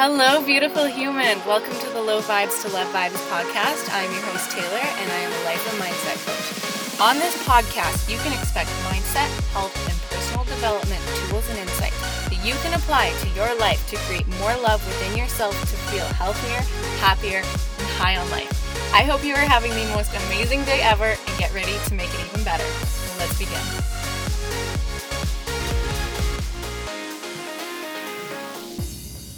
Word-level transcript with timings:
Hello, 0.00 0.42
beautiful 0.44 0.86
human. 0.86 1.36
Welcome 1.44 1.76
to 1.76 1.88
the 1.90 2.00
Low 2.00 2.22
Vibes 2.22 2.62
to 2.62 2.68
Love 2.72 2.88
Vibes 2.96 3.20
podcast. 3.28 3.92
I'm 3.92 4.10
your 4.10 4.24
host, 4.32 4.50
Taylor, 4.50 4.80
and 4.80 5.12
I 5.12 5.20
am 5.20 5.30
a 5.30 5.44
life 5.44 5.60
and 5.68 5.76
mindset 5.76 6.16
coach. 6.24 6.48
On 6.98 7.20
this 7.20 7.36
podcast, 7.44 8.08
you 8.10 8.16
can 8.24 8.32
expect 8.32 8.70
mindset, 8.88 9.28
health, 9.52 9.76
and 9.84 9.94
personal 10.08 10.44
development 10.44 11.00
tools 11.28 11.44
and 11.50 11.58
insights 11.58 12.00
that 12.32 12.40
you 12.40 12.54
can 12.64 12.72
apply 12.72 13.12
to 13.20 13.28
your 13.36 13.54
life 13.60 13.84
to 13.90 13.96
create 14.08 14.26
more 14.40 14.56
love 14.64 14.80
within 14.86 15.16
yourself 15.16 15.52
to 15.60 15.76
feel 15.92 16.08
healthier, 16.16 16.64
happier, 16.96 17.44
and 17.44 17.88
high 18.00 18.16
on 18.16 18.28
life. 18.30 18.50
I 18.94 19.04
hope 19.04 19.22
you 19.22 19.34
are 19.34 19.44
having 19.44 19.72
the 19.72 19.92
most 19.92 20.10
amazing 20.26 20.64
day 20.64 20.80
ever 20.80 21.14
and 21.20 21.38
get 21.38 21.52
ready 21.52 21.76
to 21.86 21.94
make 21.94 22.08
it 22.14 22.26
even 22.32 22.44
better. 22.44 22.66
Let's 23.20 23.38
begin. 23.38 23.60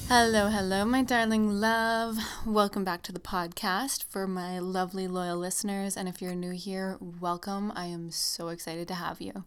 Hello, 0.08 0.48
hello, 0.48 0.84
my 0.84 1.02
darling 1.02 1.48
love. 1.48 2.18
Welcome 2.44 2.84
back 2.84 3.00
to 3.04 3.12
the 3.12 3.18
podcast 3.18 4.04
for 4.04 4.26
my 4.26 4.58
lovely, 4.58 5.08
loyal 5.08 5.38
listeners. 5.38 5.96
And 5.96 6.10
if 6.10 6.20
you're 6.20 6.34
new 6.34 6.50
here, 6.50 6.98
welcome. 7.00 7.72
I 7.74 7.86
am 7.86 8.10
so 8.10 8.48
excited 8.48 8.86
to 8.88 8.94
have 8.94 9.22
you. 9.22 9.44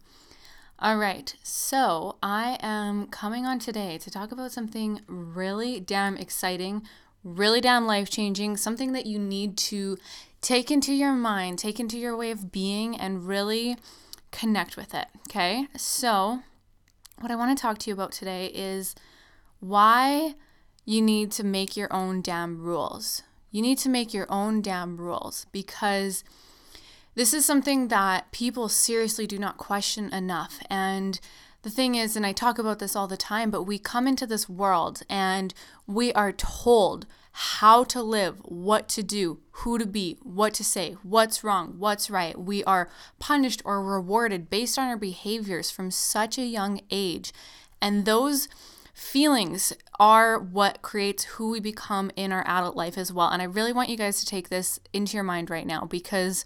All 0.80 0.96
right, 0.96 1.32
so 1.44 2.16
I 2.24 2.58
am 2.60 3.06
coming 3.06 3.46
on 3.46 3.60
today 3.60 3.98
to 3.98 4.10
talk 4.10 4.32
about 4.32 4.50
something 4.50 5.00
really 5.06 5.78
damn 5.78 6.16
exciting, 6.16 6.82
really 7.22 7.60
damn 7.60 7.86
life 7.86 8.10
changing, 8.10 8.56
something 8.56 8.92
that 8.92 9.06
you 9.06 9.18
need 9.20 9.56
to 9.58 9.96
take 10.40 10.72
into 10.72 10.92
your 10.92 11.12
mind, 11.12 11.60
take 11.60 11.78
into 11.78 11.96
your 11.96 12.16
way 12.16 12.32
of 12.32 12.50
being, 12.50 12.96
and 12.96 13.28
really 13.28 13.76
connect 14.32 14.76
with 14.76 14.92
it. 14.92 15.06
Okay, 15.28 15.68
so 15.76 16.40
what 17.20 17.30
I 17.30 17.36
want 17.36 17.56
to 17.56 17.62
talk 17.62 17.78
to 17.78 17.90
you 17.90 17.94
about 17.94 18.10
today 18.10 18.46
is 18.46 18.96
why 19.60 20.34
you 20.88 21.02
need 21.02 21.30
to 21.30 21.44
make 21.44 21.76
your 21.76 21.92
own 21.92 22.22
damn 22.22 22.62
rules. 22.62 23.20
You 23.50 23.60
need 23.60 23.76
to 23.78 23.90
make 23.90 24.14
your 24.14 24.24
own 24.30 24.62
damn 24.62 24.96
rules 24.96 25.44
because 25.52 26.24
this 27.14 27.34
is 27.34 27.44
something 27.44 27.88
that 27.88 28.32
people 28.32 28.70
seriously 28.70 29.26
do 29.26 29.38
not 29.38 29.58
question 29.58 30.10
enough. 30.14 30.60
And 30.70 31.20
the 31.60 31.68
thing 31.68 31.94
is, 31.94 32.16
and 32.16 32.24
I 32.24 32.32
talk 32.32 32.58
about 32.58 32.78
this 32.78 32.96
all 32.96 33.06
the 33.06 33.18
time, 33.18 33.50
but 33.50 33.64
we 33.64 33.78
come 33.78 34.08
into 34.08 34.26
this 34.26 34.48
world 34.48 35.02
and 35.10 35.52
we 35.86 36.10
are 36.14 36.32
told 36.32 37.04
how 37.32 37.84
to 37.84 38.02
live, 38.02 38.38
what 38.46 38.88
to 38.88 39.02
do, 39.02 39.40
who 39.50 39.76
to 39.76 39.84
be, 39.84 40.16
what 40.22 40.54
to 40.54 40.64
say, 40.64 40.96
what's 41.02 41.44
wrong, 41.44 41.74
what's 41.76 42.08
right. 42.08 42.40
We 42.40 42.64
are 42.64 42.88
punished 43.18 43.60
or 43.62 43.84
rewarded 43.84 44.48
based 44.48 44.78
on 44.78 44.88
our 44.88 44.96
behaviors 44.96 45.70
from 45.70 45.90
such 45.90 46.38
a 46.38 46.46
young 46.46 46.80
age. 46.90 47.34
And 47.78 48.06
those 48.06 48.48
feelings 48.98 49.72
are 50.00 50.38
what 50.38 50.82
creates 50.82 51.24
who 51.24 51.50
we 51.50 51.60
become 51.60 52.10
in 52.16 52.32
our 52.32 52.46
adult 52.46 52.74
life 52.74 52.98
as 52.98 53.12
well. 53.12 53.28
And 53.28 53.40
I 53.40 53.44
really 53.44 53.72
want 53.72 53.88
you 53.88 53.96
guys 53.96 54.18
to 54.20 54.26
take 54.26 54.48
this 54.48 54.80
into 54.92 55.16
your 55.16 55.24
mind 55.24 55.50
right 55.50 55.66
now 55.66 55.84
because 55.84 56.44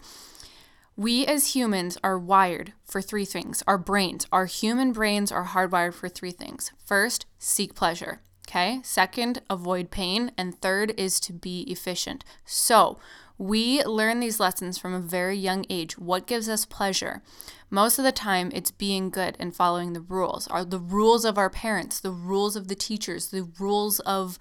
we 0.94 1.24
as 1.26 1.54
humans 1.54 1.96
are 2.04 2.18
wired 2.18 2.74
for 2.84 3.00
three 3.00 3.24
things. 3.24 3.62
Our 3.66 3.78
brains, 3.78 4.26
our 4.30 4.44
human 4.44 4.92
brains 4.92 5.32
are 5.32 5.46
hardwired 5.46 5.94
for 5.94 6.10
three 6.10 6.30
things. 6.30 6.72
First, 6.84 7.24
seek 7.38 7.74
pleasure. 7.74 8.20
Okay. 8.46 8.80
Second, 8.82 9.40
avoid 9.48 9.90
pain. 9.90 10.32
And 10.36 10.60
third 10.60 10.92
is 10.98 11.20
to 11.20 11.32
be 11.32 11.62
efficient. 11.62 12.22
So 12.44 12.98
we 13.38 13.82
learn 13.84 14.20
these 14.20 14.40
lessons 14.40 14.78
from 14.78 14.94
a 14.94 15.00
very 15.00 15.36
young 15.36 15.64
age. 15.70 15.98
What 15.98 16.26
gives 16.26 16.48
us 16.48 16.64
pleasure? 16.64 17.22
Most 17.70 17.98
of 17.98 18.04
the 18.04 18.12
time, 18.12 18.50
it's 18.54 18.70
being 18.70 19.10
good 19.10 19.36
and 19.38 19.54
following 19.54 19.92
the 19.92 20.00
rules, 20.00 20.46
are 20.48 20.64
the 20.64 20.78
rules 20.78 21.24
of 21.24 21.38
our 21.38 21.50
parents, 21.50 22.00
the 22.00 22.10
rules 22.10 22.56
of 22.56 22.68
the 22.68 22.74
teachers, 22.74 23.28
the 23.28 23.48
rules 23.58 24.00
of 24.00 24.38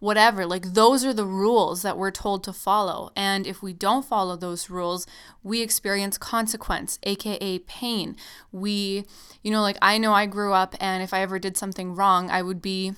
whatever. 0.00 0.44
Like, 0.44 0.74
those 0.74 1.02
are 1.04 1.14
the 1.14 1.24
rules 1.24 1.80
that 1.80 1.96
we're 1.96 2.10
told 2.10 2.44
to 2.44 2.52
follow. 2.52 3.10
And 3.16 3.46
if 3.46 3.62
we 3.62 3.72
don't 3.72 4.04
follow 4.04 4.36
those 4.36 4.68
rules, 4.68 5.06
we 5.42 5.62
experience 5.62 6.18
consequence, 6.18 6.98
aka 7.04 7.58
pain. 7.60 8.16
We, 8.52 9.06
you 9.42 9.50
know, 9.50 9.62
like 9.62 9.78
I 9.80 9.96
know 9.96 10.12
I 10.12 10.26
grew 10.26 10.52
up, 10.52 10.74
and 10.78 11.02
if 11.02 11.14
I 11.14 11.20
ever 11.20 11.38
did 11.38 11.56
something 11.56 11.94
wrong, 11.94 12.30
I 12.30 12.42
would 12.42 12.60
be 12.60 12.92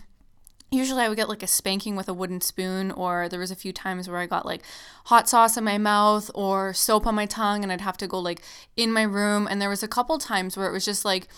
usually 0.71 1.03
I 1.03 1.09
would 1.09 1.17
get 1.17 1.29
like 1.29 1.43
a 1.43 1.47
spanking 1.47 1.97
with 1.97 2.09
a 2.09 2.15
wooden 2.15 2.41
spoon, 2.41 2.91
or 2.91 3.29
there 3.29 3.41
was 3.41 3.51
a 3.51 3.57
few 3.57 3.73
times 3.73 4.09
where 4.09 4.19
I 4.19 4.27
got 4.27 4.47
like 4.47 4.63
hot 5.07 5.29
sauce 5.29 5.57
in 5.57 5.65
my 5.65 5.79
mouth 5.79 6.31
or 6.35 6.75
soap 6.75 7.07
on 7.07 7.15
my 7.15 7.27
tongue, 7.27 7.63
and 7.63 7.73
I'd 7.73 7.81
have 7.81 7.97
to 7.99 8.07
go 8.07 8.19
like 8.19 8.43
in 8.77 8.93
my 8.93 9.03
room. 9.03 9.47
And 9.49 9.61
there 9.61 9.71
was 9.71 9.83
a 9.83 9.89
couple 9.89 10.19
times 10.19 10.57
where 10.57 10.69
it 10.69 10.73
was 10.73 10.85
just 10.85 11.05
like, 11.05 11.29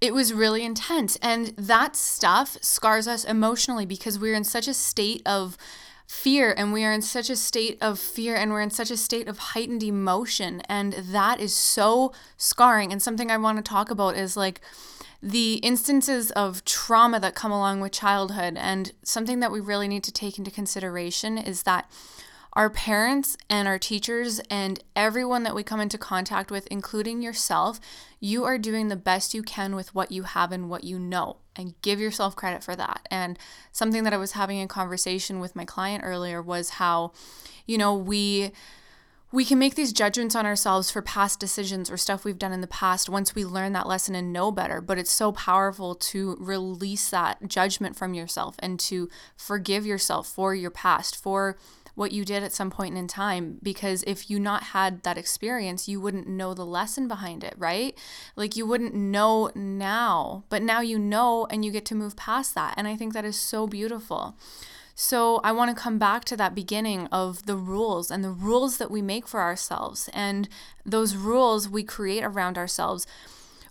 it 0.00 0.12
was 0.12 0.32
really 0.32 0.64
intense. 0.64 1.16
And 1.22 1.54
that 1.56 1.96
stuff 1.96 2.58
scars 2.60 3.08
us 3.08 3.24
emotionally 3.24 3.86
because 3.86 4.18
we're 4.18 4.34
in 4.34 4.44
such 4.44 4.68
a 4.68 4.74
state 4.74 5.22
of 5.24 5.56
fear 6.06 6.54
and 6.56 6.72
we 6.72 6.84
are 6.84 6.92
in 6.92 7.02
such 7.02 7.30
a 7.30 7.36
state 7.36 7.78
of 7.80 7.98
fear 7.98 8.36
and 8.36 8.52
we're 8.52 8.60
in 8.60 8.70
such 8.70 8.90
a 8.90 8.96
state 8.96 9.26
of 9.26 9.38
heightened 9.38 9.82
emotion. 9.82 10.60
And 10.68 10.92
that 10.92 11.40
is 11.40 11.56
so 11.56 12.12
scarring. 12.36 12.92
And 12.92 13.02
something 13.02 13.30
I 13.30 13.38
want 13.38 13.56
to 13.56 13.62
talk 13.62 13.90
about 13.90 14.16
is 14.16 14.36
like, 14.36 14.60
the 15.22 15.54
instances 15.54 16.30
of 16.32 16.64
trauma 16.64 17.20
that 17.20 17.34
come 17.34 17.52
along 17.52 17.80
with 17.80 17.92
childhood. 17.92 18.54
And 18.56 18.92
something 19.02 19.40
that 19.40 19.52
we 19.52 19.60
really 19.60 19.88
need 19.88 20.04
to 20.04 20.12
take 20.12 20.38
into 20.38 20.50
consideration 20.50 21.38
is 21.38 21.62
that 21.64 21.90
our 22.52 22.70
parents 22.70 23.36
and 23.50 23.68
our 23.68 23.78
teachers 23.78 24.40
and 24.50 24.82
everyone 24.96 25.42
that 25.42 25.54
we 25.54 25.62
come 25.62 25.80
into 25.80 25.98
contact 25.98 26.50
with, 26.50 26.66
including 26.68 27.20
yourself, 27.20 27.78
you 28.18 28.44
are 28.44 28.56
doing 28.56 28.88
the 28.88 28.96
best 28.96 29.34
you 29.34 29.42
can 29.42 29.76
with 29.76 29.94
what 29.94 30.10
you 30.10 30.22
have 30.22 30.52
and 30.52 30.70
what 30.70 30.82
you 30.82 30.98
know. 30.98 31.36
And 31.54 31.74
give 31.82 32.00
yourself 32.00 32.34
credit 32.34 32.64
for 32.64 32.74
that. 32.74 33.06
And 33.10 33.38
something 33.72 34.04
that 34.04 34.14
I 34.14 34.18
was 34.18 34.32
having 34.32 34.60
a 34.62 34.68
conversation 34.68 35.38
with 35.38 35.54
my 35.54 35.66
client 35.66 36.02
earlier 36.04 36.40
was 36.40 36.70
how, 36.70 37.12
you 37.66 37.76
know, 37.76 37.94
we 37.94 38.52
we 39.32 39.44
can 39.44 39.58
make 39.58 39.74
these 39.74 39.92
judgments 39.92 40.36
on 40.36 40.46
ourselves 40.46 40.90
for 40.90 41.02
past 41.02 41.40
decisions 41.40 41.90
or 41.90 41.96
stuff 41.96 42.24
we've 42.24 42.38
done 42.38 42.52
in 42.52 42.60
the 42.60 42.66
past 42.66 43.08
once 43.08 43.34
we 43.34 43.44
learn 43.44 43.72
that 43.72 43.88
lesson 43.88 44.14
and 44.14 44.32
know 44.32 44.52
better. 44.52 44.80
But 44.80 44.98
it's 44.98 45.10
so 45.10 45.32
powerful 45.32 45.94
to 45.94 46.36
release 46.38 47.10
that 47.10 47.48
judgment 47.48 47.96
from 47.96 48.14
yourself 48.14 48.54
and 48.60 48.78
to 48.80 49.08
forgive 49.36 49.84
yourself 49.84 50.28
for 50.28 50.54
your 50.54 50.70
past, 50.70 51.16
for 51.16 51.56
what 51.96 52.12
you 52.12 52.24
did 52.24 52.42
at 52.42 52.52
some 52.52 52.70
point 52.70 52.96
in 52.96 53.08
time 53.08 53.58
because 53.62 54.04
if 54.06 54.30
you 54.30 54.38
not 54.38 54.62
had 54.62 55.02
that 55.02 55.16
experience 55.18 55.88
you 55.88 55.98
wouldn't 55.98 56.28
know 56.28 56.52
the 56.52 56.64
lesson 56.64 57.08
behind 57.08 57.42
it 57.42 57.54
right 57.56 57.98
like 58.36 58.54
you 58.54 58.66
wouldn't 58.66 58.94
know 58.94 59.50
now 59.54 60.44
but 60.50 60.62
now 60.62 60.80
you 60.80 60.98
know 60.98 61.46
and 61.50 61.64
you 61.64 61.70
get 61.72 61.86
to 61.86 61.94
move 61.94 62.14
past 62.14 62.54
that 62.54 62.74
and 62.76 62.86
i 62.86 62.94
think 62.94 63.14
that 63.14 63.24
is 63.24 63.34
so 63.34 63.66
beautiful 63.66 64.36
so 64.98 65.42
I 65.44 65.52
want 65.52 65.76
to 65.76 65.80
come 65.80 65.98
back 65.98 66.24
to 66.24 66.38
that 66.38 66.54
beginning 66.54 67.06
of 67.08 67.44
the 67.44 67.54
rules 67.54 68.10
and 68.10 68.24
the 68.24 68.30
rules 68.30 68.78
that 68.78 68.90
we 68.90 69.02
make 69.02 69.28
for 69.28 69.40
ourselves. 69.42 70.08
And 70.14 70.48
those 70.86 71.14
rules 71.14 71.68
we 71.68 71.82
create 71.82 72.24
around 72.24 72.56
ourselves 72.56 73.06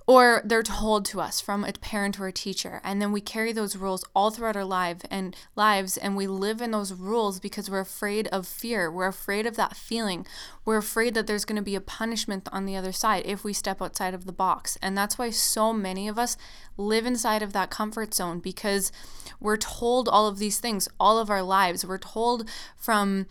or 0.08 0.42
they're 0.46 0.62
told 0.62 1.04
to 1.04 1.20
us 1.20 1.42
from 1.42 1.64
a 1.64 1.74
parent 1.74 2.20
or 2.20 2.28
a 2.28 2.32
teacher. 2.32 2.80
And 2.84 3.02
then 3.02 3.12
we 3.12 3.22
carry 3.22 3.52
those 3.52 3.76
rules 3.76 4.06
all 4.16 4.30
throughout 4.30 4.56
our 4.56 4.66
life 4.66 5.00
and 5.10 5.36
lives 5.56 5.98
and 5.98 6.16
we 6.16 6.28
live 6.28 6.62
in 6.62 6.72
those 6.72 6.94
rules 6.94 7.40
because 7.40 7.70
we're 7.70 7.80
afraid 7.80 8.28
of 8.28 8.46
fear. 8.46 8.92
We're 8.92 9.08
afraid 9.08 9.48
of 9.48 9.56
that 9.56 9.76
feeling. 9.76 10.28
We're 10.64 10.78
afraid 10.78 11.16
that 11.16 11.26
there's 11.26 11.46
going 11.46 11.56
to 11.56 11.64
be 11.64 11.76
a 11.76 11.82
punishment 11.82 12.48
on 12.52 12.66
the 12.66 12.76
other 12.76 12.92
side 12.92 13.24
if 13.26 13.44
we 13.44 13.54
step 13.54 13.82
outside 13.82 14.14
of 14.14 14.26
the 14.26 14.32
box. 14.32 14.78
And 14.82 14.96
that's 14.96 15.18
why 15.18 15.32
so 15.32 15.74
many 15.74 16.08
of 16.08 16.20
us 16.20 16.38
live 16.78 17.08
inside 17.08 17.42
of 17.42 17.54
that 17.54 17.72
comfort 17.72 18.14
zone 18.14 18.40
because 18.40 18.92
we're 19.40 19.58
told 19.58 20.08
all 20.08 20.28
of 20.28 20.38
these 20.38 20.60
things 20.60 20.88
all 21.00 21.18
of 21.18 21.32
our 21.32 21.44
lives. 21.44 21.86
We're 21.86 21.98
told 21.98 22.48
from 22.78 23.26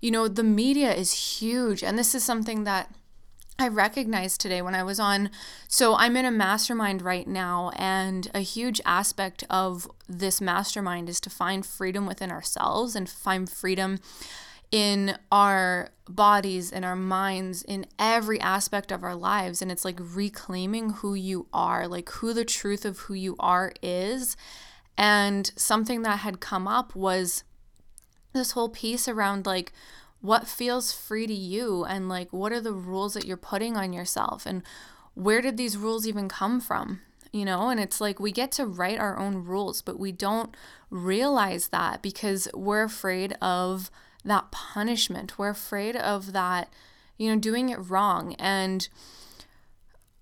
you 0.00 0.10
know 0.10 0.28
the 0.28 0.42
media 0.42 0.92
is 0.92 1.38
huge. 1.40 1.84
And 1.84 1.96
this 1.96 2.14
is 2.14 2.24
something 2.24 2.64
that 2.64 2.92
I 3.58 3.68
recognized 3.68 4.40
today 4.40 4.60
when 4.60 4.74
I 4.74 4.82
was 4.82 5.00
on. 5.00 5.30
So, 5.66 5.96
I'm 5.96 6.16
in 6.16 6.26
a 6.26 6.30
mastermind 6.30 7.00
right 7.00 7.26
now, 7.26 7.70
and 7.76 8.30
a 8.34 8.40
huge 8.40 8.80
aspect 8.84 9.44
of 9.48 9.90
this 10.06 10.40
mastermind 10.40 11.08
is 11.08 11.20
to 11.20 11.30
find 11.30 11.64
freedom 11.64 12.06
within 12.06 12.30
ourselves 12.30 12.94
and 12.94 13.08
find 13.08 13.48
freedom 13.48 13.98
in 14.70 15.16
our 15.32 15.90
bodies, 16.08 16.70
in 16.70 16.84
our 16.84 16.96
minds, 16.96 17.62
in 17.62 17.86
every 17.98 18.40
aspect 18.40 18.92
of 18.92 19.02
our 19.02 19.14
lives. 19.14 19.62
And 19.62 19.72
it's 19.72 19.84
like 19.84 19.98
reclaiming 20.00 20.90
who 20.90 21.14
you 21.14 21.46
are, 21.52 21.88
like 21.88 22.10
who 22.10 22.32
the 22.32 22.44
truth 22.44 22.84
of 22.84 22.98
who 23.00 23.14
you 23.14 23.36
are 23.38 23.72
is. 23.80 24.36
And 24.98 25.50
something 25.56 26.02
that 26.02 26.20
had 26.20 26.40
come 26.40 26.66
up 26.68 26.94
was 26.94 27.44
this 28.32 28.52
whole 28.52 28.68
piece 28.68 29.08
around 29.08 29.46
like, 29.46 29.72
what 30.26 30.48
feels 30.48 30.92
free 30.92 31.26
to 31.26 31.34
you 31.34 31.84
and 31.84 32.08
like 32.08 32.32
what 32.32 32.52
are 32.52 32.60
the 32.60 32.72
rules 32.72 33.14
that 33.14 33.24
you're 33.24 33.36
putting 33.36 33.76
on 33.76 33.92
yourself 33.92 34.44
and 34.44 34.62
where 35.14 35.40
did 35.40 35.56
these 35.56 35.76
rules 35.76 36.06
even 36.06 36.28
come 36.28 36.60
from 36.60 37.00
you 37.36 37.44
know? 37.44 37.68
And 37.68 37.78
it's 37.78 38.00
like 38.00 38.18
we 38.18 38.32
get 38.32 38.50
to 38.52 38.66
write 38.66 38.98
our 38.98 39.18
own 39.18 39.44
rules 39.44 39.82
but 39.82 39.98
we 39.98 40.10
don't 40.10 40.56
realize 40.90 41.68
that 41.68 42.02
because 42.02 42.48
we're 42.54 42.84
afraid 42.84 43.32
of 43.42 43.90
that 44.24 44.50
punishment. 44.50 45.38
We're 45.38 45.50
afraid 45.50 45.96
of 45.96 46.32
that 46.32 46.72
you 47.18 47.30
know 47.30 47.38
doing 47.38 47.68
it 47.68 47.78
wrong. 47.78 48.34
And 48.38 48.88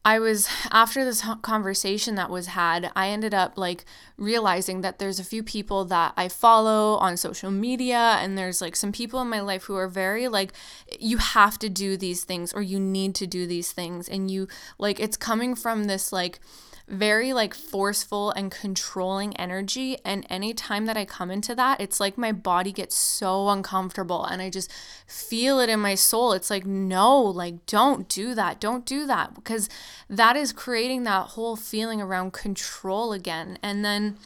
I 0.06 0.19
was 0.19 0.49
after 0.71 1.03
this 1.03 1.25
conversation 1.41 2.15
that 2.17 2.29
was 2.29 2.49
had, 2.49 2.93
I 2.95 3.09
ended 3.09 3.33
up 3.33 3.56
like 3.56 3.87
realizing 4.19 4.83
that 4.83 4.99
there's 4.99 5.19
a 5.19 5.25
few 5.25 5.43
people 5.43 5.87
that 5.87 6.12
I 6.15 6.29
follow 6.29 6.97
on 6.97 7.17
social 7.17 7.51
media 7.51 8.19
and 8.21 8.37
there's 8.37 8.61
like 8.61 8.77
some 8.77 8.93
people 8.93 9.21
in 9.23 9.29
my 9.29 9.41
life 9.41 9.65
who 9.65 9.77
are 9.77 9.89
very 9.89 10.29
like 10.29 10.53
you 11.01 11.17
have 11.17 11.59
to 11.61 11.71
do 11.71 11.97
these 11.97 12.23
things 12.25 12.53
or 12.53 12.61
you 12.61 12.79
need 12.79 13.15
to 13.15 13.27
do 13.27 13.47
these 13.47 13.73
things 13.73 14.06
and 14.06 14.31
you 14.31 14.47
like 14.79 15.01
it's 15.01 15.17
coming 15.17 15.55
from 15.55 15.85
this 15.85 16.12
like 16.12 16.39
very 16.87 17.33
like 17.33 17.55
forceful 17.55 18.31
and 18.33 18.51
controlling 18.51 19.35
energy. 19.37 19.97
And 20.05 20.27
anytime 20.29 20.87
that 20.87 20.97
I 20.97 21.05
come 21.05 21.31
into 21.31 21.55
that, 21.55 21.81
it's 21.81 21.99
like 21.99 22.19
my 22.19 22.33
body 22.33 22.73
gets 22.73 22.95
so 22.95 23.49
uncomfortable 23.49 24.25
and 24.25 24.43
I 24.43 24.51
just 24.51 24.71
feel 25.06 25.61
it 25.61 25.71
in 25.71 25.81
my 25.81 25.95
soul. 25.95 26.33
It's 26.33 26.51
like, 26.51 26.67
no, 26.67 27.21
like, 27.21 27.65
don't 27.67 28.09
do 28.09 28.35
that. 28.35 28.61
Don't 28.61 28.85
do 28.85 29.06
that 29.06 29.35
because 29.35 29.69
that 30.08 30.37
is 30.37 30.52
creating 30.52 31.05
that 31.05 31.29
whole 31.29 31.56
feeling 31.56 32.00
around 32.00 32.32
control 32.32 33.12
again. 33.12 33.58
And 33.62 33.85
then 33.85 34.19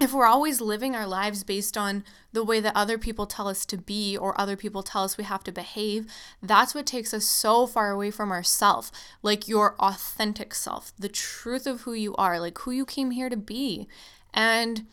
if 0.00 0.12
we're 0.12 0.26
always 0.26 0.60
living 0.60 0.96
our 0.96 1.06
lives 1.06 1.44
based 1.44 1.78
on 1.78 2.02
the 2.32 2.42
way 2.42 2.58
that 2.58 2.74
other 2.74 2.98
people 2.98 3.26
tell 3.26 3.46
us 3.46 3.64
to 3.66 3.76
be 3.76 4.16
or 4.16 4.38
other 4.40 4.56
people 4.56 4.82
tell 4.82 5.04
us 5.04 5.16
we 5.16 5.24
have 5.24 5.44
to 5.44 5.52
behave, 5.52 6.06
that's 6.42 6.74
what 6.74 6.86
takes 6.86 7.14
us 7.14 7.24
so 7.24 7.66
far 7.66 7.92
away 7.92 8.10
from 8.10 8.32
ourself, 8.32 8.90
like 9.22 9.46
your 9.46 9.76
authentic 9.78 10.54
self, 10.54 10.92
the 10.98 11.08
truth 11.08 11.66
of 11.66 11.82
who 11.82 11.92
you 11.92 12.16
are, 12.16 12.40
like 12.40 12.58
who 12.58 12.72
you 12.72 12.84
came 12.84 13.12
here 13.12 13.28
to 13.28 13.36
be. 13.36 13.86
And 14.34 14.86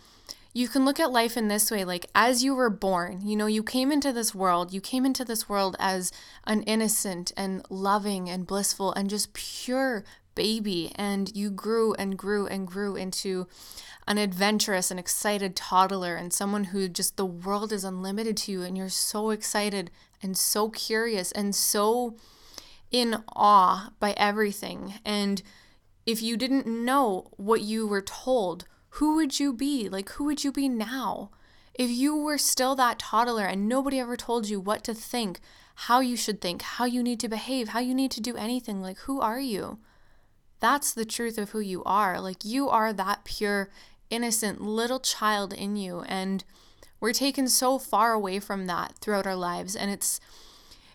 you 0.60 0.68
can 0.68 0.84
look 0.84 1.00
at 1.00 1.12
life 1.12 1.38
in 1.38 1.48
this 1.48 1.72
way 1.72 1.86
like 1.86 2.06
as 2.14 2.44
you 2.44 2.54
were 2.54 2.70
born 2.70 3.22
you 3.24 3.36
know 3.36 3.46
you 3.46 3.64
came 3.64 3.92
into 3.92 4.12
this 4.12 4.36
world 4.36 4.74
you 4.74 4.82
came 4.82 5.06
into 5.06 5.24
this 5.24 5.48
world 5.48 5.76
as 5.80 6.12
an 6.46 6.62
innocent 6.64 7.32
and 7.38 7.66
loving 7.70 8.30
and 8.30 8.46
blissful 8.46 8.92
and 8.94 9.10
just 9.10 9.34
pure 9.34 10.04
baby 10.36 10.92
and 10.96 11.36
you 11.36 11.50
grew 11.50 11.94
and 11.96 12.18
grew 12.18 12.46
and 12.48 12.68
grew 12.68 12.96
into 12.96 13.48
an 14.08 14.18
adventurous 14.18 14.90
and 14.90 15.00
excited 15.00 15.56
toddler 15.56 16.16
and 16.16 16.34
someone 16.34 16.66
who 16.66 16.90
just 16.90 17.16
the 17.16 17.26
world 17.26 17.72
is 17.72 17.84
unlimited 17.84 18.36
to 18.36 18.52
you 18.52 18.64
and 18.64 18.78
you're 18.78 18.90
so 18.90 19.30
excited 19.30 19.92
and 20.22 20.38
so 20.38 20.70
curious 20.70 21.32
and 21.34 21.56
so 21.56 22.16
in 22.92 23.24
awe 23.36 23.92
by 24.00 24.14
everything. 24.18 24.96
And 25.06 25.42
if 26.06 26.22
you 26.22 26.38
didn't 26.38 26.68
know 26.68 27.30
what 27.38 27.62
you 27.62 27.88
were 27.88 28.02
told, 28.02 28.66
who 28.92 29.16
would 29.16 29.40
you 29.40 29.54
be? 29.54 29.90
Like, 29.90 30.10
who 30.12 30.24
would 30.26 30.44
you 30.44 30.52
be 30.52 30.68
now? 30.70 31.32
If 31.74 31.90
you 31.90 32.16
were 32.16 32.38
still 32.38 32.76
that 32.76 33.00
toddler 33.00 33.46
and 33.46 33.70
nobody 33.70 34.00
ever 34.00 34.18
told 34.18 34.50
you 34.50 34.60
what 34.60 34.84
to 34.86 34.94
think, 34.94 35.40
how 35.76 36.02
you 36.02 36.18
should 36.18 36.42
think, 36.42 36.62
how 36.62 36.86
you 36.86 37.02
need 37.02 37.20
to 37.22 37.30
behave, 37.30 37.70
how 37.70 37.80
you 37.80 37.94
need 37.94 38.12
to 38.12 38.22
do 38.22 38.36
anything, 38.36 38.82
like, 38.82 38.98
who 39.00 39.22
are 39.22 39.40
you? 39.40 39.80
That's 40.60 40.94
the 40.94 41.06
truth 41.06 41.38
of 41.38 41.52
who 41.52 41.60
you 41.60 41.84
are. 41.86 42.20
Like, 42.20 42.44
you 42.44 42.68
are 42.68 42.92
that 42.92 43.24
pure 43.24 43.70
innocent 44.10 44.62
little 44.62 45.00
child 45.00 45.54
in 45.54 45.76
you 45.76 46.02
and 46.02 46.44
we're 47.00 47.14
taken 47.14 47.48
so 47.48 47.80
far 47.80 48.12
away 48.12 48.40
from 48.40 48.66
that 48.66 48.96
throughout 49.00 49.28
our 49.28 49.36
lives 49.36 49.76
and 49.76 49.92
it's 49.92 50.20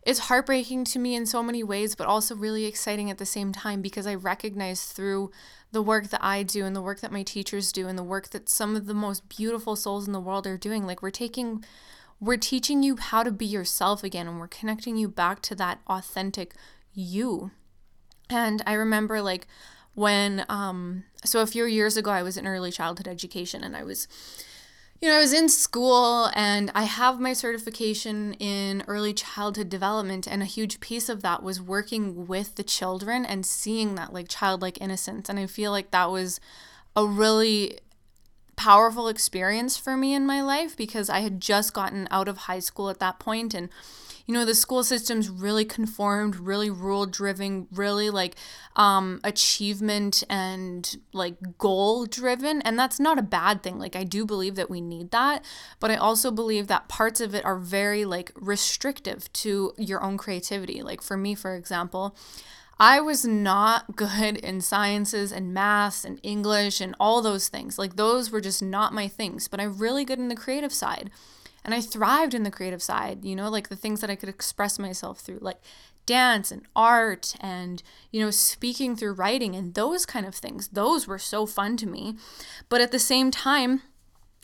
it's 0.06 0.20
heartbreaking 0.20 0.84
to 0.84 0.98
me 0.98 1.14
in 1.14 1.26
so 1.26 1.42
many 1.42 1.62
ways 1.62 1.94
but 1.94 2.06
also 2.06 2.34
really 2.34 2.64
exciting 2.64 3.10
at 3.10 3.18
the 3.18 3.26
same 3.26 3.52
time 3.52 3.80
because 3.80 4.06
I 4.06 4.14
recognize 4.14 4.84
through 4.84 5.30
the 5.72 5.82
work 5.82 6.08
that 6.10 6.22
I 6.22 6.42
do 6.42 6.64
and 6.64 6.74
the 6.74 6.82
work 6.82 7.00
that 7.00 7.12
my 7.12 7.22
teachers 7.22 7.72
do 7.72 7.88
and 7.88 7.98
the 7.98 8.02
work 8.02 8.30
that 8.30 8.48
some 8.48 8.76
of 8.76 8.86
the 8.86 8.94
most 8.94 9.28
beautiful 9.28 9.76
souls 9.76 10.06
in 10.06 10.12
the 10.12 10.20
world 10.20 10.46
are 10.46 10.56
doing 10.56 10.86
like 10.86 11.02
we're 11.02 11.10
taking 11.10 11.64
we're 12.20 12.36
teaching 12.36 12.82
you 12.82 12.96
how 12.96 13.22
to 13.22 13.30
be 13.30 13.46
yourself 13.46 14.02
again 14.02 14.26
and 14.26 14.38
we're 14.40 14.48
connecting 14.48 14.96
you 14.96 15.08
back 15.08 15.42
to 15.42 15.54
that 15.54 15.80
authentic 15.88 16.54
you. 16.94 17.50
And 18.30 18.62
I 18.66 18.72
remember 18.74 19.20
like 19.20 19.46
when 19.94 20.44
um 20.48 21.04
so 21.24 21.40
a 21.40 21.46
few 21.46 21.66
years 21.66 21.96
ago 21.96 22.10
I 22.10 22.22
was 22.22 22.36
in 22.36 22.46
early 22.46 22.70
childhood 22.70 23.08
education 23.08 23.62
and 23.62 23.76
I 23.76 23.84
was 23.84 24.08
you 25.00 25.08
know, 25.08 25.16
I 25.16 25.20
was 25.20 25.32
in 25.32 25.48
school 25.48 26.30
and 26.34 26.70
I 26.74 26.84
have 26.84 27.20
my 27.20 27.34
certification 27.34 28.34
in 28.34 28.84
early 28.86 29.12
childhood 29.12 29.68
development 29.68 30.26
and 30.26 30.40
a 30.40 30.46
huge 30.46 30.80
piece 30.80 31.08
of 31.08 31.22
that 31.22 31.42
was 31.42 31.60
working 31.60 32.26
with 32.26 32.54
the 32.54 32.62
children 32.62 33.26
and 33.26 33.44
seeing 33.44 33.96
that 33.96 34.12
like 34.14 34.28
childlike 34.28 34.80
innocence. 34.80 35.28
And 35.28 35.38
I 35.38 35.46
feel 35.46 35.72
like 35.72 35.90
that 35.90 36.10
was 36.10 36.40
a 36.96 37.04
really 37.04 37.80
powerful 38.56 39.08
experience 39.08 39.76
for 39.76 39.96
me 39.96 40.14
in 40.14 40.24
my 40.24 40.40
life 40.40 40.76
because 40.76 41.10
I 41.10 41.20
had 41.20 41.40
just 41.40 41.74
gotten 41.74 42.08
out 42.10 42.28
of 42.28 42.38
high 42.38 42.60
school 42.60 42.88
at 42.88 43.00
that 43.00 43.18
point 43.18 43.52
and 43.52 43.68
you 44.26 44.34
know 44.34 44.44
the 44.44 44.54
school 44.54 44.82
system's 44.82 45.28
really 45.28 45.64
conformed 45.64 46.36
really 46.36 46.70
rule 46.70 47.06
driven 47.06 47.66
really 47.72 48.10
like 48.10 48.34
um 48.76 49.20
achievement 49.24 50.22
and 50.28 50.96
like 51.12 51.58
goal 51.58 52.06
driven 52.06 52.62
and 52.62 52.78
that's 52.78 52.98
not 52.98 53.18
a 53.18 53.22
bad 53.22 53.62
thing 53.62 53.78
like 53.78 53.96
i 53.96 54.04
do 54.04 54.24
believe 54.24 54.54
that 54.54 54.70
we 54.70 54.80
need 54.80 55.10
that 55.10 55.44
but 55.80 55.90
i 55.90 55.96
also 55.96 56.30
believe 56.30 56.66
that 56.66 56.88
parts 56.88 57.20
of 57.20 57.34
it 57.34 57.44
are 57.44 57.58
very 57.58 58.04
like 58.04 58.32
restrictive 58.34 59.32
to 59.32 59.72
your 59.76 60.02
own 60.02 60.16
creativity 60.16 60.82
like 60.82 61.02
for 61.02 61.16
me 61.16 61.34
for 61.34 61.54
example 61.54 62.16
I 62.76 63.00
was 63.00 63.24
not 63.24 63.94
good 63.96 64.36
in 64.36 64.60
sciences 64.60 65.30
and 65.32 65.54
maths 65.54 66.04
and 66.04 66.18
English 66.22 66.80
and 66.80 66.94
all 66.98 67.22
those 67.22 67.48
things. 67.48 67.78
Like, 67.78 67.94
those 67.94 68.32
were 68.32 68.40
just 68.40 68.62
not 68.62 68.92
my 68.92 69.06
things, 69.06 69.46
but 69.46 69.60
I'm 69.60 69.78
really 69.78 70.04
good 70.04 70.18
in 70.18 70.28
the 70.28 70.34
creative 70.34 70.72
side. 70.72 71.10
And 71.64 71.74
I 71.74 71.80
thrived 71.80 72.34
in 72.34 72.42
the 72.42 72.50
creative 72.50 72.82
side, 72.82 73.24
you 73.24 73.34
know, 73.34 73.48
like 73.48 73.68
the 73.68 73.76
things 73.76 74.00
that 74.00 74.10
I 74.10 74.16
could 74.16 74.28
express 74.28 74.78
myself 74.78 75.20
through, 75.20 75.38
like 75.40 75.60
dance 76.06 76.50
and 76.50 76.62
art 76.76 77.34
and, 77.40 77.82
you 78.10 78.20
know, 78.20 78.30
speaking 78.30 78.94
through 78.96 79.14
writing 79.14 79.54
and 79.54 79.74
those 79.74 80.04
kind 80.04 80.26
of 80.26 80.34
things. 80.34 80.68
Those 80.68 81.06
were 81.06 81.18
so 81.18 81.46
fun 81.46 81.76
to 81.78 81.86
me. 81.86 82.16
But 82.68 82.80
at 82.80 82.92
the 82.92 82.98
same 82.98 83.30
time, 83.30 83.82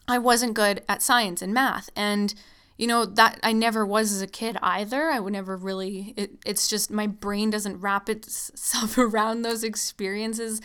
I 0.08 0.18
wasn't 0.18 0.54
good 0.54 0.82
at 0.88 1.02
science 1.02 1.42
and 1.42 1.52
math. 1.52 1.90
And, 1.94 2.34
you 2.78 2.86
know, 2.86 3.04
that 3.04 3.38
I 3.42 3.52
never 3.52 3.84
was 3.84 4.12
as 4.12 4.22
a 4.22 4.26
kid 4.26 4.56
either. 4.62 5.10
I 5.10 5.20
would 5.20 5.34
never 5.34 5.56
really, 5.56 6.14
it, 6.16 6.30
it's 6.46 6.68
just 6.68 6.90
my 6.90 7.06
brain 7.06 7.50
doesn't 7.50 7.80
wrap 7.80 8.08
itself 8.08 8.96
around 8.96 9.42
those 9.42 9.62
experiences 9.62 10.60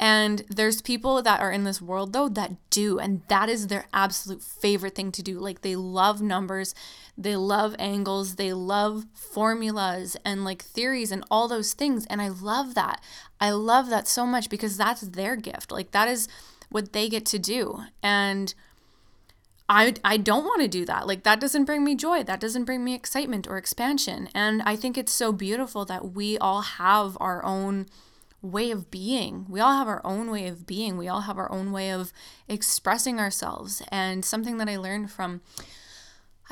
and 0.00 0.44
there's 0.48 0.80
people 0.80 1.20
that 1.20 1.40
are 1.40 1.52
in 1.52 1.64
this 1.64 1.82
world 1.82 2.14
though 2.14 2.30
that 2.30 2.52
do, 2.70 2.98
and 2.98 3.20
that 3.28 3.50
is 3.50 3.66
their 3.66 3.84
absolute 3.92 4.42
favorite 4.42 4.94
thing 4.94 5.12
to 5.12 5.22
do. 5.22 5.38
Like 5.38 5.60
they 5.60 5.76
love 5.76 6.22
numbers, 6.22 6.74
they 7.18 7.36
love 7.36 7.76
angles, 7.78 8.36
they 8.36 8.54
love 8.54 9.04
formulas 9.12 10.16
and 10.24 10.42
like 10.42 10.62
theories 10.62 11.12
and 11.12 11.22
all 11.30 11.48
those 11.48 11.74
things. 11.74 12.06
And 12.06 12.22
I 12.22 12.28
love 12.28 12.74
that. 12.74 13.02
I 13.42 13.50
love 13.50 13.90
that 13.90 14.08
so 14.08 14.24
much 14.24 14.48
because 14.48 14.78
that's 14.78 15.02
their 15.02 15.36
gift. 15.36 15.70
Like 15.70 15.90
that 15.90 16.08
is 16.08 16.28
what 16.70 16.94
they 16.94 17.10
get 17.10 17.26
to 17.26 17.38
do. 17.38 17.80
And 18.02 18.54
I, 19.68 19.94
I 20.02 20.16
don't 20.16 20.44
want 20.44 20.62
to 20.62 20.68
do 20.68 20.84
that. 20.86 21.06
Like, 21.06 21.22
that 21.22 21.38
doesn't 21.38 21.64
bring 21.64 21.84
me 21.84 21.94
joy. 21.94 22.24
That 22.24 22.40
doesn't 22.40 22.64
bring 22.64 22.82
me 22.82 22.92
excitement 22.92 23.46
or 23.46 23.56
expansion. 23.56 24.28
And 24.34 24.62
I 24.62 24.74
think 24.74 24.98
it's 24.98 25.12
so 25.12 25.32
beautiful 25.32 25.84
that 25.84 26.12
we 26.12 26.36
all 26.38 26.62
have 26.62 27.16
our 27.20 27.44
own 27.44 27.86
way 28.42 28.70
of 28.70 28.90
being. 28.90 29.46
We 29.48 29.60
all 29.60 29.76
have 29.76 29.88
our 29.88 30.00
own 30.04 30.30
way 30.30 30.46
of 30.46 30.66
being. 30.66 30.96
We 30.96 31.08
all 31.08 31.22
have 31.22 31.38
our 31.38 31.50
own 31.50 31.72
way 31.72 31.90
of 31.90 32.12
expressing 32.48 33.18
ourselves. 33.18 33.82
And 33.88 34.24
something 34.24 34.58
that 34.58 34.68
I 34.68 34.76
learned 34.76 35.10
from 35.10 35.42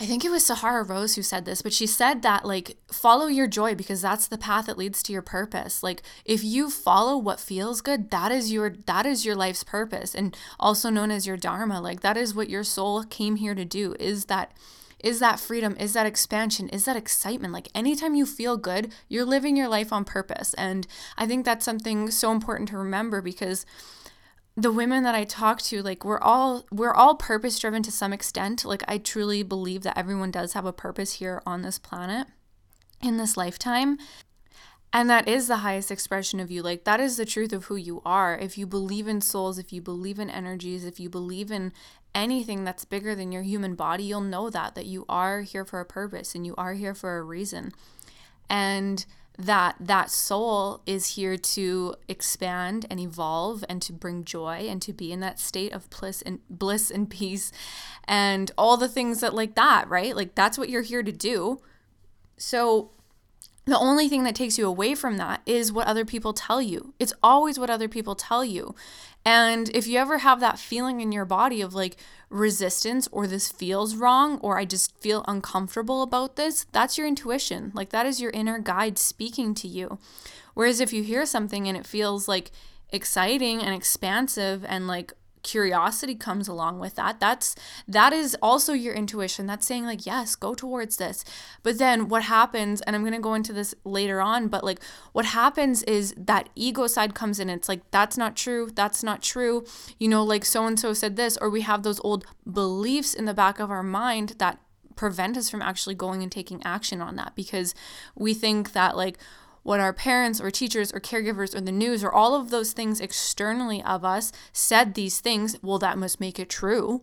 I 0.01 0.07
think 0.07 0.25
it 0.25 0.31
was 0.31 0.47
Sahara 0.47 0.85
Rose 0.85 1.17
who 1.17 1.23
said 1.23 1.45
this, 1.45 1.61
but 1.61 1.73
she 1.73 1.87
said 1.87 2.23
that 2.23 2.45
like 2.45 2.77
follow 2.87 3.27
your 3.27 3.49
joy 3.49 3.75
because 3.75 4.01
that's 4.01 4.29
the 4.29 4.39
path 4.39 4.67
that 4.67 4.79
leads 4.79 5.03
to 5.03 5.13
your 5.13 5.23
purpose. 5.23 5.83
Like 5.83 6.05
if 6.25 6.45
you 6.45 6.71
follow 6.71 7.19
what 7.19 7.41
feels 7.41 7.81
good, 7.81 8.13
that 8.13 8.31
is 8.31 8.53
your 8.53 8.71
that 8.87 9.07
is 9.07 9.27
your 9.27 9.35
life's 9.35 9.65
purpose 9.65 10.15
and 10.15 10.37
also 10.61 10.89
known 10.89 11.11
as 11.11 11.27
your 11.27 11.37
dharma. 11.37 11.81
Like 11.81 12.01
that 12.03 12.17
is 12.17 12.33
what 12.33 12.49
your 12.49 12.63
soul 12.63 13.03
came 13.03 13.37
here 13.37 13.57
to 13.57 13.65
do 13.65 13.97
is 13.99 14.27
that 14.27 14.53
is 15.01 15.21
that 15.21 15.39
freedom? 15.39 15.77
Is 15.79 15.93
that 15.93 16.07
expansion? 16.07 16.69
Is 16.71 16.85
that 16.87 16.97
excitement? 16.97 17.53
Like 17.53 17.69
anytime 17.75 18.15
you 18.15 18.27
feel 18.27 18.57
good, 18.57 18.93
you're 19.09 19.25
living 19.25 19.57
your 19.57 19.69
life 19.69 19.93
on 19.93 20.05
purpose. 20.05 20.55
And 20.55 20.87
I 21.17 21.27
think 21.27 21.45
that's 21.45 21.65
something 21.65 22.11
so 22.11 22.33
important 22.33 22.69
to 22.71 22.79
remember 22.79 23.23
because 23.23 23.65
the 24.57 24.73
women 24.73 25.05
that 25.05 25.15
I 25.15 25.23
talk 25.23 25.63
to, 25.63 25.83
like 25.83 26.05
we're 26.05 26.19
all 26.19 26.67
we're 26.73 26.95
all 26.95 27.15
purpose 27.15 27.59
driven 27.61 27.83
to 27.85 27.93
some 27.93 28.13
extent. 28.13 28.65
Like 28.65 28.83
I 28.89 28.99
truly 28.99 29.45
believe 29.45 29.83
that 29.85 29.97
everyone 29.97 30.33
does 30.33 30.55
have 30.55 30.67
a 30.67 30.73
purpose 30.73 31.15
here 31.15 31.41
on 31.47 31.63
this 31.63 31.79
planet 31.79 32.27
in 33.01 33.19
this 33.19 33.37
lifetime. 33.37 33.99
And 34.93 35.11
that 35.11 35.29
is 35.29 35.49
the 35.49 35.59
highest 35.59 35.91
expression 35.91 36.41
of 36.41 36.51
you. 36.51 36.63
Like, 36.63 36.85
that 36.85 36.99
is 37.01 37.17
the 37.17 37.27
truth 37.27 37.53
of 37.53 37.67
who 37.67 37.77
you 37.77 38.01
are. 38.07 38.39
If 38.39 38.57
you 38.57 38.67
believe 38.67 39.07
in 39.07 39.21
souls, 39.21 39.59
if 39.59 39.73
you 39.73 39.83
believe 39.83 40.19
in 40.19 40.31
energies, 40.31 40.85
if 40.85 40.99
you 40.99 41.11
believe 41.11 41.51
in 41.51 41.73
anything 42.15 42.65
that's 42.65 42.85
bigger 42.85 43.15
than 43.15 43.31
your 43.31 43.43
human 43.43 43.75
body, 43.75 44.05
you'll 44.05 44.23
know 44.23 44.49
that, 44.51 44.75
that 44.75 44.87
you 44.87 45.05
are 45.09 45.43
here 45.43 45.65
for 45.65 45.81
a 45.81 45.85
purpose 45.85 46.35
and 46.35 46.47
you 46.47 46.55
are 46.57 46.73
here 46.73 46.95
for 46.95 47.19
a 47.19 47.23
reason. 47.23 47.71
And 48.49 49.05
that 49.39 49.77
that 49.79 50.11
soul 50.11 50.83
is 50.85 51.15
here 51.15 51.37
to 51.37 51.95
expand 52.09 52.85
and 52.91 52.99
evolve 52.99 53.65
and 53.69 53.81
to 53.81 53.93
bring 53.93 54.25
joy 54.25 54.67
and 54.69 54.83
to 54.83 54.93
be 54.93 55.13
in 55.13 55.21
that 55.21 55.39
state 55.39 55.73
of 55.73 55.89
bliss 55.91 56.23
and 56.23 56.41
bliss 56.51 56.91
and 56.91 57.09
peace 57.09 57.53
and 58.05 58.51
all 58.59 58.77
the 58.77 58.89
things 58.89 59.21
that 59.21 59.33
like 59.33 59.55
that 59.55 59.89
right 59.89 60.17
like 60.17 60.35
that's 60.35 60.59
what 60.59 60.69
you're 60.69 60.83
here 60.83 61.05
to 61.05 61.13
do 61.13 61.61
so 62.37 62.91
the 63.69 63.79
only 63.79 64.09
thing 64.09 64.25
that 64.25 64.35
takes 64.35 64.57
you 64.57 64.67
away 64.67 64.95
from 64.95 65.19
that 65.19 65.43
is 65.45 65.73
what 65.73 65.87
other 65.87 66.05
people 66.05 66.33
tell 66.33 66.63
you. 66.63 66.95
It's 66.99 67.13
always 67.23 67.59
what 67.59 67.71
other 67.71 67.89
people 67.89 68.15
tell 68.15 68.45
you. 68.45 68.75
And 69.25 69.69
if 69.75 69.87
you 69.87 69.99
ever 69.99 70.19
have 70.19 70.41
that 70.41 70.59
feeling 70.59 71.01
in 71.01 71.13
your 71.13 71.27
body 71.27 71.61
of 71.61 71.75
like 71.75 71.97
resistance 72.31 73.09
or 73.13 73.27
this 73.27 73.53
feels 73.53 73.95
wrong 73.95 74.39
or 74.39 74.59
I 74.59 74.65
just 74.65 74.97
feel 75.01 75.25
uncomfortable 75.29 76.03
about 76.03 76.37
this, 76.37 76.65
that's 76.73 76.97
your 76.97 77.07
intuition. 77.07 77.71
Like 77.75 77.91
that 77.91 78.07
is 78.07 78.21
your 78.21 78.31
inner 78.31 78.59
guide 78.59 78.97
speaking 78.97 79.55
to 79.57 79.69
you. 79.69 79.99
Whereas 80.55 80.81
if 80.81 80.93
you 80.93 81.03
hear 81.03 81.27
something 81.27 81.69
and 81.69 81.77
it 81.77 81.87
feels 81.87 82.27
like 82.27 82.51
exciting 82.91 83.61
and 83.63 83.75
expansive 83.75 84.65
and 84.65 84.87
like 84.87 85.13
curiosity 85.49 86.15
comes 86.15 86.47
along 86.47 86.79
with 86.79 86.95
that. 86.97 87.19
That's 87.21 87.57
that 87.87 88.13
is 88.13 88.37
also 88.43 88.75
your 88.75 88.93
intuition. 88.93 89.47
That's 89.47 89.67
saying 89.67 89.87
like 89.87 90.05
yes 90.05 90.35
go 90.35 90.55
towards 90.55 90.99
this. 90.99 91.25
But 91.63 91.79
then 91.79 92.09
what 92.09 92.25
happens 92.25 92.83
and 92.83 92.95
i'm 92.95 93.03
going 93.03 93.15
to 93.15 93.21
go 93.21 93.35
into 93.35 93.55
this 93.55 93.75
later 93.85 94.21
on 94.21 94.49
but 94.49 94.63
like 94.63 94.81
what 95.13 95.25
happens 95.25 95.83
is 95.85 96.15
that 96.19 96.51
ego 96.55 96.87
side 96.87 97.15
comes 97.15 97.41
in. 97.41 97.49
It's 97.49 97.69
like 97.69 97.81
that's 97.91 98.19
not 98.19 98.37
true 98.37 98.71
that's 98.75 99.03
not 99.03 99.23
true. 99.23 99.65
You 99.99 100.09
know 100.09 100.23
like 100.23 100.45
so 100.45 100.67
and 100.67 100.79
so 100.79 100.93
said 100.93 101.17
this 101.17 101.39
or 101.39 101.49
we 101.49 101.63
have 101.63 101.83
those 101.83 102.01
old 102.01 102.27
beliefs 102.51 103.15
in 103.15 103.25
the 103.25 103.35
back 103.35 103.59
of 103.59 103.71
our 103.71 103.83
mind 103.83 104.35
that 104.39 104.59
prevent 104.97 105.37
us 105.37 105.49
from 105.49 105.63
actually 105.63 105.95
going 105.95 106.23
and 106.23 106.33
taking 106.33 106.61
action 106.65 107.01
on 107.01 107.17
that 107.17 107.35
because 107.35 107.75
we 108.17 108.35
think 108.35 108.73
that 108.73 108.97
like 108.97 109.17
what 109.63 109.81
our 109.81 109.93
parents 109.93 110.41
or 110.41 110.51
teachers 110.51 110.93
or 110.93 111.01
caregivers 111.01 111.55
or 111.55 111.61
the 111.61 111.73
news 111.73 112.03
or 112.03 112.13
all 112.13 112.35
of 112.35 112.51
those 112.51 112.73
things 112.73 113.01
externally 113.01 113.83
of 113.83 114.05
us 114.05 114.33
said 114.53 114.95
these 114.95 115.21
things, 115.21 115.57
well, 115.63 115.79
that 115.79 115.99
must 115.99 116.21
make 116.21 116.39
it 116.39 116.49
true, 116.49 117.03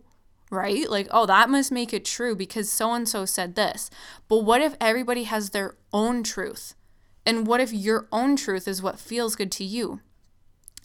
right? 0.50 0.88
Like, 0.88 1.08
oh, 1.10 1.26
that 1.26 1.50
must 1.50 1.72
make 1.72 1.92
it 1.92 2.04
true 2.04 2.34
because 2.34 2.70
so 2.70 2.92
and 2.92 3.08
so 3.08 3.24
said 3.24 3.54
this. 3.54 3.90
But 4.28 4.44
what 4.44 4.60
if 4.60 4.76
everybody 4.80 5.24
has 5.24 5.50
their 5.50 5.76
own 5.92 6.22
truth? 6.22 6.74
And 7.24 7.46
what 7.46 7.60
if 7.60 7.72
your 7.72 8.06
own 8.12 8.36
truth 8.36 8.68
is 8.68 8.82
what 8.82 9.00
feels 9.00 9.34
good 9.34 9.50
to 9.52 9.64
you? 9.64 10.00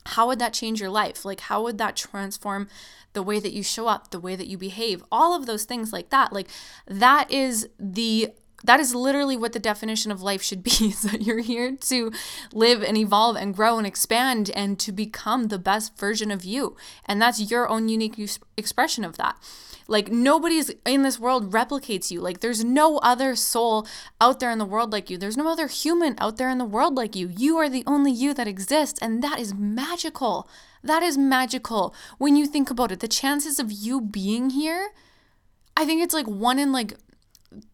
How 0.08 0.28
would 0.28 0.40
that 0.40 0.54
change 0.54 0.82
your 0.82 0.90
life? 0.90 1.24
Like, 1.24 1.42
how 1.42 1.62
would 1.64 1.78
that 1.78 1.96
transform 1.96 2.68
the 3.14 3.22
way 3.22 3.40
that 3.40 3.54
you 3.54 3.62
show 3.62 3.88
up, 3.88 4.10
the 4.10 4.20
way 4.20 4.36
that 4.36 4.48
you 4.48 4.58
behave, 4.58 5.04
all 5.12 5.36
of 5.36 5.46
those 5.46 5.66
things 5.66 5.94
like 5.94 6.10
that? 6.10 6.34
Like, 6.34 6.48
that 6.88 7.30
is 7.32 7.70
the 7.80 8.30
that 8.64 8.80
is 8.80 8.94
literally 8.96 9.38
what 9.38 9.54
the 9.54 9.60
definition 9.60 10.12
of 10.12 10.22
life 10.22 10.42
should 10.42 10.64
be 10.64 10.72
is 10.82 11.02
that 11.04 11.22
you're 11.22 11.40
here 11.40 11.76
to 11.76 12.12
live 12.54 12.84
and 12.84 12.98
evolve 12.98 13.36
and 13.36 13.56
grow 13.56 13.78
and 13.78 13.88
expand 13.88 14.50
and 14.56 14.80
to 14.80 14.92
become 14.92 15.48
the 15.48 15.60
best 15.60 15.98
version 15.98 16.32
of 16.32 16.46
you. 16.46 16.76
And 17.06 17.22
that's 17.22 17.52
your 17.52 17.68
own 17.68 17.90
unique 17.90 18.20
expression 18.58 19.04
of 19.04 19.18
that. 19.18 19.38
Like 19.88 20.10
nobody's 20.10 20.72
in 20.86 21.02
this 21.04 21.20
world 21.20 21.52
replicates 21.52 22.12
you. 22.12 22.22
Like 22.22 22.40
there's 22.40 22.64
no 22.64 22.98
other 23.00 23.36
soul 23.36 23.86
out 24.22 24.40
there 24.40 24.52
in 24.52 24.58
the 24.58 24.66
world 24.66 24.94
like 24.94 25.10
you. 25.10 25.18
There's 25.18 25.36
no 25.36 25.52
other 25.52 25.68
human 25.68 26.16
out 26.18 26.38
there 26.38 26.50
in 26.50 26.60
the 26.60 26.66
world 26.66 26.96
like 26.96 27.16
you. 27.16 27.30
You 27.36 27.58
are 27.58 27.68
the 27.68 27.84
only 27.86 28.12
you 28.12 28.34
that 28.36 28.48
exists 28.48 29.00
and 29.02 29.22
that 29.24 29.40
is 29.40 29.54
magical. 29.54 30.48
That 30.84 31.04
is 31.04 31.18
magical. 31.18 31.94
When 32.20 32.36
you 32.36 32.46
think 32.46 32.70
about 32.70 32.92
it 32.92 33.02
the 33.02 33.08
chances 33.08 33.60
of 33.60 33.72
you 33.72 34.00
being 34.00 34.52
here 34.52 34.92
I 35.76 35.86
think 35.86 36.02
it's 36.02 36.14
like 36.14 36.28
one 36.28 36.60
in 36.60 36.72
like 36.72 36.94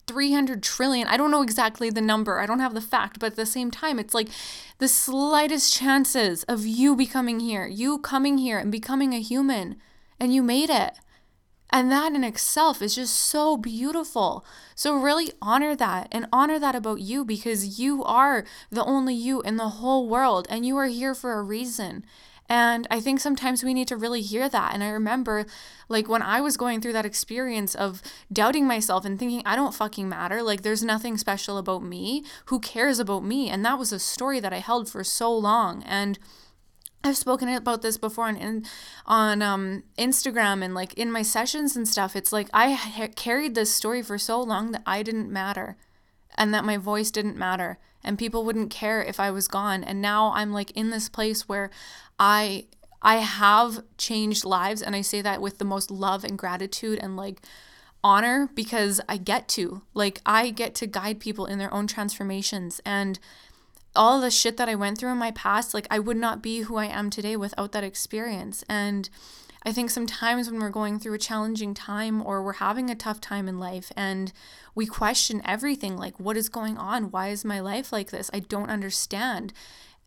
300 0.07 0.63
trillion. 0.63 1.07
I 1.07 1.17
don't 1.17 1.31
know 1.31 1.41
exactly 1.41 1.89
the 1.89 2.01
number. 2.01 2.39
I 2.39 2.45
don't 2.45 2.59
have 2.59 2.73
the 2.73 2.81
fact, 2.81 3.19
but 3.19 3.31
at 3.31 3.35
the 3.35 3.45
same 3.45 3.71
time, 3.71 3.99
it's 3.99 4.13
like 4.13 4.29
the 4.79 4.87
slightest 4.87 5.73
chances 5.73 6.43
of 6.43 6.65
you 6.65 6.95
becoming 6.95 7.39
here, 7.39 7.67
you 7.67 7.99
coming 7.99 8.37
here 8.37 8.57
and 8.57 8.71
becoming 8.71 9.13
a 9.13 9.21
human, 9.21 9.77
and 10.19 10.33
you 10.33 10.41
made 10.41 10.69
it. 10.69 10.93
And 11.69 11.91
that 11.91 12.13
in 12.13 12.23
itself 12.23 12.81
is 12.81 12.95
just 12.95 13.15
so 13.15 13.57
beautiful. 13.57 14.45
So, 14.73 14.95
really 14.95 15.33
honor 15.41 15.75
that 15.75 16.07
and 16.11 16.27
honor 16.31 16.59
that 16.59 16.75
about 16.75 17.01
you 17.01 17.25
because 17.25 17.77
you 17.77 18.03
are 18.05 18.45
the 18.71 18.85
only 18.85 19.13
you 19.13 19.41
in 19.41 19.57
the 19.57 19.69
whole 19.69 20.07
world 20.07 20.47
and 20.49 20.65
you 20.65 20.77
are 20.77 20.87
here 20.87 21.13
for 21.13 21.33
a 21.33 21.43
reason. 21.43 22.05
And 22.49 22.87
I 22.89 23.01
think 23.01 23.19
sometimes 23.19 23.63
we 23.63 23.73
need 23.73 23.89
to 23.89 23.97
really 23.97 24.21
hear 24.21 24.47
that. 24.47 24.73
And 24.73 24.83
I 24.83 24.89
remember, 24.89 25.45
like, 25.89 26.07
when 26.07 26.21
I 26.21 26.39
was 26.39 26.55
going 26.55 26.79
through 26.79 26.93
that 26.93 27.05
experience 27.05 27.75
of 27.75 28.01
doubting 28.31 28.65
myself 28.65 29.03
and 29.03 29.19
thinking, 29.19 29.41
I 29.45 29.55
don't 29.55 29.75
fucking 29.75 30.07
matter. 30.07 30.41
Like, 30.41 30.61
there's 30.61 30.83
nothing 30.83 31.17
special 31.17 31.57
about 31.57 31.83
me. 31.83 32.23
Who 32.45 32.59
cares 32.59 32.99
about 32.99 33.25
me? 33.25 33.49
And 33.49 33.65
that 33.65 33.77
was 33.77 33.91
a 33.91 33.99
story 33.99 34.39
that 34.39 34.53
I 34.53 34.59
held 34.59 34.89
for 34.89 35.03
so 35.03 35.35
long. 35.35 35.83
And 35.83 36.17
I've 37.03 37.17
spoken 37.17 37.47
about 37.49 37.81
this 37.81 37.97
before 37.97 38.25
on 38.25 38.63
on 39.05 39.41
um, 39.41 39.83
Instagram 39.97 40.63
and 40.63 40.73
like 40.73 40.93
in 40.95 41.11
my 41.11 41.21
sessions 41.21 41.75
and 41.75 41.87
stuff. 41.87 42.15
It's 42.15 42.33
like 42.33 42.49
I 42.53 42.71
ha- 42.71 43.07
carried 43.15 43.55
this 43.55 43.73
story 43.73 44.01
for 44.01 44.17
so 44.17 44.41
long 44.41 44.71
that 44.71 44.83
I 44.85 45.03
didn't 45.03 45.31
matter, 45.31 45.77
and 46.37 46.53
that 46.53 46.65
my 46.65 46.77
voice 46.77 47.11
didn't 47.11 47.37
matter, 47.37 47.77
and 48.03 48.17
people 48.17 48.43
wouldn't 48.43 48.71
care 48.71 49.01
if 49.01 49.19
I 49.19 49.31
was 49.31 49.47
gone. 49.47 49.83
And 49.83 50.01
now 50.01 50.33
I'm 50.33 50.51
like 50.51 50.71
in 50.71 50.89
this 50.89 51.07
place 51.07 51.47
where 51.47 51.69
I 52.19 52.65
I 53.01 53.17
have 53.17 53.83
changed 53.97 54.43
lives 54.43 54.81
and 54.81 54.95
I 54.95 55.01
say 55.01 55.21
that 55.21 55.41
with 55.41 55.59
the 55.59 55.65
most 55.65 55.91
love 55.91 56.23
and 56.23 56.37
gratitude 56.37 56.99
and 57.01 57.15
like 57.15 57.41
honor 58.03 58.49
because 58.55 58.99
I 59.07 59.17
get 59.17 59.47
to. 59.49 59.83
Like 59.93 60.21
I 60.25 60.49
get 60.49 60.75
to 60.75 60.87
guide 60.87 61.19
people 61.19 61.45
in 61.45 61.59
their 61.59 61.73
own 61.73 61.87
transformations 61.87 62.81
and 62.85 63.19
all 63.95 64.21
the 64.21 64.31
shit 64.31 64.57
that 64.57 64.69
I 64.69 64.75
went 64.75 64.97
through 64.97 65.11
in 65.11 65.17
my 65.17 65.31
past, 65.31 65.73
like 65.73 65.87
I 65.89 65.99
would 65.99 66.17
not 66.17 66.41
be 66.41 66.61
who 66.61 66.77
I 66.77 66.85
am 66.85 67.09
today 67.09 67.35
without 67.35 67.71
that 67.71 67.83
experience. 67.83 68.63
And 68.69 69.09
I 69.63 69.73
think 69.73 69.89
sometimes 69.89 70.49
when 70.49 70.61
we're 70.61 70.69
going 70.69 70.99
through 70.99 71.15
a 71.15 71.19
challenging 71.19 71.73
time 71.73 72.21
or 72.25 72.41
we're 72.41 72.53
having 72.53 72.89
a 72.89 72.95
tough 72.95 73.19
time 73.19 73.47
in 73.47 73.59
life 73.59 73.91
and 73.97 74.31
we 74.75 74.85
question 74.85 75.41
everything 75.43 75.97
like, 75.97 76.19
what 76.19 76.37
is 76.37 76.47
going 76.47 76.77
on? 76.77 77.11
Why 77.11 77.29
is 77.29 77.43
my 77.43 77.59
life 77.59 77.91
like 77.91 78.11
this? 78.11 78.29
I 78.31 78.39
don't 78.39 78.69
understand. 78.69 79.51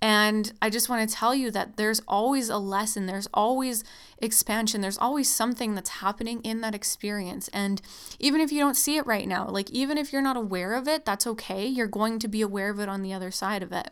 And 0.03 0.53
I 0.63 0.71
just 0.71 0.89
want 0.89 1.07
to 1.09 1.15
tell 1.15 1.35
you 1.35 1.51
that 1.51 1.77
there's 1.77 2.01
always 2.09 2.49
a 2.49 2.57
lesson, 2.57 3.05
there's 3.05 3.29
always 3.35 3.85
expansion, 4.19 4.81
there's 4.81 4.97
always 4.97 5.29
something 5.29 5.75
that's 5.75 5.91
happening 5.91 6.41
in 6.43 6.63
that 6.63 6.75
experience. 6.75 7.49
And 7.49 7.83
even 8.19 8.41
if 8.41 8.51
you 8.51 8.61
don't 8.61 8.77
see 8.77 8.97
it 8.97 9.07
right 9.07 9.29
now, 9.29 9.47
like 9.49 9.69
even 9.71 9.99
if 9.99 10.11
you're 10.11 10.23
not 10.23 10.39
aware 10.39 10.73
of 10.73 10.89
it, 10.89 11.05
that's 11.05 11.27
okay. 11.27 11.67
You're 11.67 11.87
going 11.87 12.19
to 12.21 12.29
be 12.29 12.41
aware 12.41 12.71
of 12.71 12.81
it 12.81 12.89
on 12.89 13.03
the 13.03 13.13
other 13.13 13.31
side 13.31 13.63
of 13.63 13.73
it. 13.73 13.91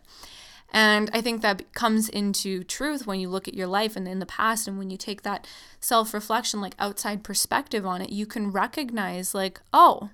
And 0.71 1.11
I 1.13 1.21
think 1.21 1.41
that 1.43 1.73
comes 1.73 2.09
into 2.09 2.63
truth 2.63 3.07
when 3.07 3.21
you 3.21 3.29
look 3.29 3.49
at 3.49 3.55
your 3.55 3.67
life 3.67 3.97
and 3.97 4.07
in 4.07 4.19
the 4.19 4.27
past, 4.27 4.69
and 4.69 4.79
when 4.79 4.91
you 4.91 4.99
take 4.99 5.23
that 5.23 5.47
self 5.81 6.13
reflection, 6.13 6.61
like 6.61 6.75
outside 6.79 7.25
perspective 7.25 7.87
on 7.87 8.03
it, 8.03 8.11
you 8.11 8.27
can 8.27 8.51
recognize, 8.51 9.35
like, 9.35 9.61
oh, 9.73 10.11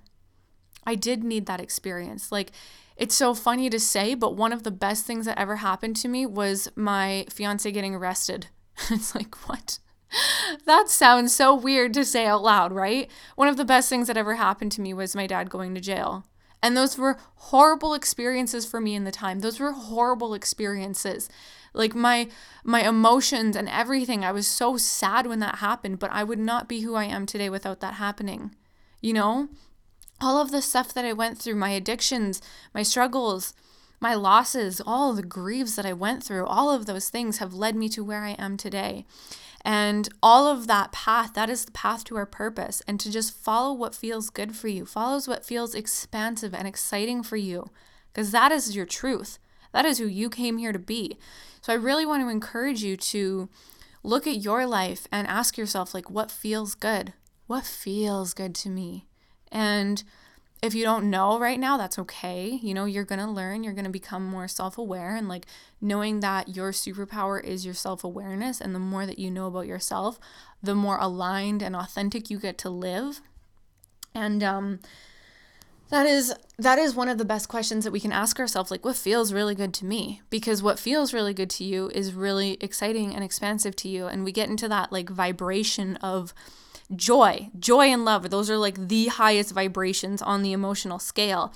I 0.87 0.95
did 0.95 1.25
need 1.25 1.47
that 1.47 1.61
experience. 1.61 2.31
Like, 2.31 2.53
it's 2.97 3.15
so 3.15 3.35
funny 3.35 3.69
to 3.71 3.81
say, 3.81 4.15
but 4.15 4.37
one 4.37 4.53
of 4.53 4.63
the 4.63 4.71
best 4.71 5.05
things 5.05 5.27
that 5.27 5.39
ever 5.39 5.57
happened 5.57 5.97
to 5.97 6.09
me 6.09 6.27
was 6.27 6.69
my 6.77 7.27
fiance 7.29 7.71
getting 7.73 7.95
arrested. 7.95 8.49
it's 8.91 9.15
like, 9.15 9.35
what? 9.49 9.79
that 10.67 10.89
sounds 10.89 11.35
so 11.35 11.55
weird 11.55 11.93
to 11.95 12.05
say 12.05 12.27
out 12.27 12.43
loud, 12.43 12.73
right? 12.73 13.11
One 13.37 13.49
of 13.49 13.57
the 13.57 13.65
best 13.65 13.89
things 13.89 14.07
that 14.07 14.17
ever 14.17 14.35
happened 14.35 14.73
to 14.73 14.81
me 14.81 14.95
was 14.95 15.17
my 15.17 15.27
dad 15.27 15.51
going 15.51 15.75
to 15.75 15.81
jail. 15.81 16.25
And 16.63 16.77
those 16.77 16.97
were 16.97 17.19
horrible 17.35 17.93
experiences 17.95 18.65
for 18.65 18.81
me 18.81 18.95
in 18.95 19.05
the 19.05 19.11
time. 19.11 19.41
Those 19.41 19.61
were 19.61 19.73
horrible 19.73 20.33
experiences. 20.33 21.29
Like 21.75 21.95
my 21.95 22.29
my 22.63 22.89
emotions 22.89 23.55
and 23.55 23.69
everything. 23.69 24.25
I 24.25 24.33
was 24.33 24.47
so 24.47 24.79
sad 24.79 25.27
when 25.27 25.41
that 25.41 25.57
happened, 25.57 25.99
but 25.99 26.11
I 26.11 26.25
would 26.25 26.39
not 26.39 26.69
be 26.69 26.81
who 26.81 26.95
I 26.95 27.05
am 27.05 27.27
today 27.27 27.51
without 27.51 27.81
that 27.81 27.95
happening. 27.95 28.55
You 29.03 29.13
know? 29.13 29.49
All 30.21 30.41
of 30.41 30.51
the 30.51 30.63
stuff 30.63 30.95
that 30.95 31.05
I 31.05 31.13
went 31.13 31.39
through, 31.39 31.57
my 31.57 31.71
addictions, 31.71 32.41
my 32.73 32.83
struggles, 32.83 33.55
my 34.01 34.15
losses, 34.15 34.81
all 34.85 35.15
the 35.15 35.23
griefs 35.23 35.77
that 35.77 35.87
I 35.87 35.93
went 35.93 36.23
through, 36.23 36.47
all 36.47 36.71
of 36.71 36.87
those 36.87 37.09
things 37.09 37.39
have 37.39 37.55
led 37.55 37.75
me 37.75 37.89
to 37.91 38.05
where 38.05 38.23
I 38.23 38.33
am 38.33 38.57
today. 38.57 39.07
And 39.65 40.09
all 40.23 40.47
of 40.47 40.67
that 40.67 40.93
path, 40.93 41.33
that 41.35 41.49
is 41.49 41.65
the 41.65 41.73
path 41.73 42.05
to 42.05 42.17
our 42.17 42.27
purpose. 42.27 42.83
And 42.87 43.01
to 43.01 43.11
just 43.11 43.35
follow 43.35 43.73
what 43.73 43.95
feels 43.95 44.29
good 44.29 44.55
for 44.55 44.69
you, 44.69 44.85
follows 44.85 45.27
what 45.27 45.47
feels 45.47 45.75
expansive 45.75 46.53
and 46.53 46.69
exciting 46.69 47.23
for 47.23 47.37
you, 47.37 47.71
because 48.13 48.31
that 48.33 48.53
is 48.53 48.77
your 48.77 48.85
truth. 48.85 49.39
That 49.73 49.87
is 49.87 49.99
who 49.99 50.07
you 50.07 50.29
came 50.29 50.59
here 50.59 50.73
to 50.73 50.79
be. 50.79 51.19
So 51.63 51.73
I 51.73 51.77
really 51.77 52.05
want 52.05 52.23
to 52.23 52.29
encourage 52.29 52.85
you 52.85 52.97
to 52.99 53.49
look 54.03 54.27
at 54.27 54.43
your 54.43 54.67
life 54.67 55.09
and 55.11 55.27
ask 55.27 55.57
yourself, 55.57 55.95
like, 55.95 56.11
what 56.11 56.31
feels 56.31 56.75
good? 56.75 57.15
What 57.47 57.65
feels 57.65 58.35
good 58.35 58.55
to 58.57 58.69
me? 58.69 59.07
And 59.55 60.03
if 60.61 60.75
you 60.75 60.83
don't 60.83 61.09
know 61.09 61.39
right 61.39 61.61
now, 61.61 61.77
that's 61.77 61.99
okay. 62.01 62.59
You 62.61 62.75
know, 62.75 62.85
you're 62.85 63.05
going 63.05 63.21
to 63.21 63.31
learn, 63.31 63.63
you're 63.63 63.73
going 63.73 63.85
to 63.85 63.91
become 63.91 64.25
more 64.27 64.49
self 64.49 64.77
aware, 64.77 65.15
and 65.15 65.29
like 65.29 65.47
knowing 65.81 66.21
that 66.21 66.57
your 66.57 66.73
superpower 66.73 67.43
is 67.43 67.65
your 67.65 67.75
self 67.75 68.03
awareness. 68.03 68.61
And 68.61 68.75
the 68.75 68.81
more 68.81 69.07
that 69.07 69.19
you 69.19 69.31
know 69.31 69.47
about 69.47 69.67
yourself, 69.67 70.19
the 70.63 70.75
more 70.75 70.99
aligned 70.99 71.63
and 71.63 71.77
authentic 71.77 72.29
you 72.29 72.39
get 72.39 72.59
to 72.59 72.71
live. 72.71 73.21
And, 74.15 74.43
um, 74.43 74.81
that 75.91 76.07
is 76.07 76.35
that 76.59 76.79
is 76.79 76.95
one 76.95 77.09
of 77.09 77.19
the 77.19 77.25
best 77.25 77.49
questions 77.49 77.85
that 77.85 77.93
we 77.93 78.01
can 78.01 78.11
ask 78.11 78.41
ourselves 78.41 78.71
like 78.71 78.85
what 78.85 78.97
feels 78.97 79.33
really 79.33 79.55
good 79.55 79.75
to 79.75 79.85
me 79.85 80.23
because 80.31 80.63
what 80.63 80.79
feels 80.79 81.13
really 81.13 81.35
good 81.35 81.51
to 81.51 81.63
you 81.63 81.91
is 81.95 82.15
really 82.15 82.57
exciting 82.61 83.15
and 83.15 83.23
expansive 83.23 83.77
to 83.77 83.89
you 83.89 84.07
and 84.07 84.25
we 84.25 84.33
get 84.33 84.49
into 84.49 84.67
that 84.67 84.91
like 84.91 85.11
vibration 85.11 85.97
of 85.97 86.33
joy, 86.97 87.51
joy 87.59 87.87
and 87.87 88.05
love. 88.05 88.31
Those 88.31 88.51
are 88.51 88.59
like 88.59 88.89
the 88.89 89.07
highest 89.07 89.53
vibrations 89.53 90.23
on 90.23 90.43
the 90.43 90.53
emotional 90.53 90.99
scale. 90.99 91.53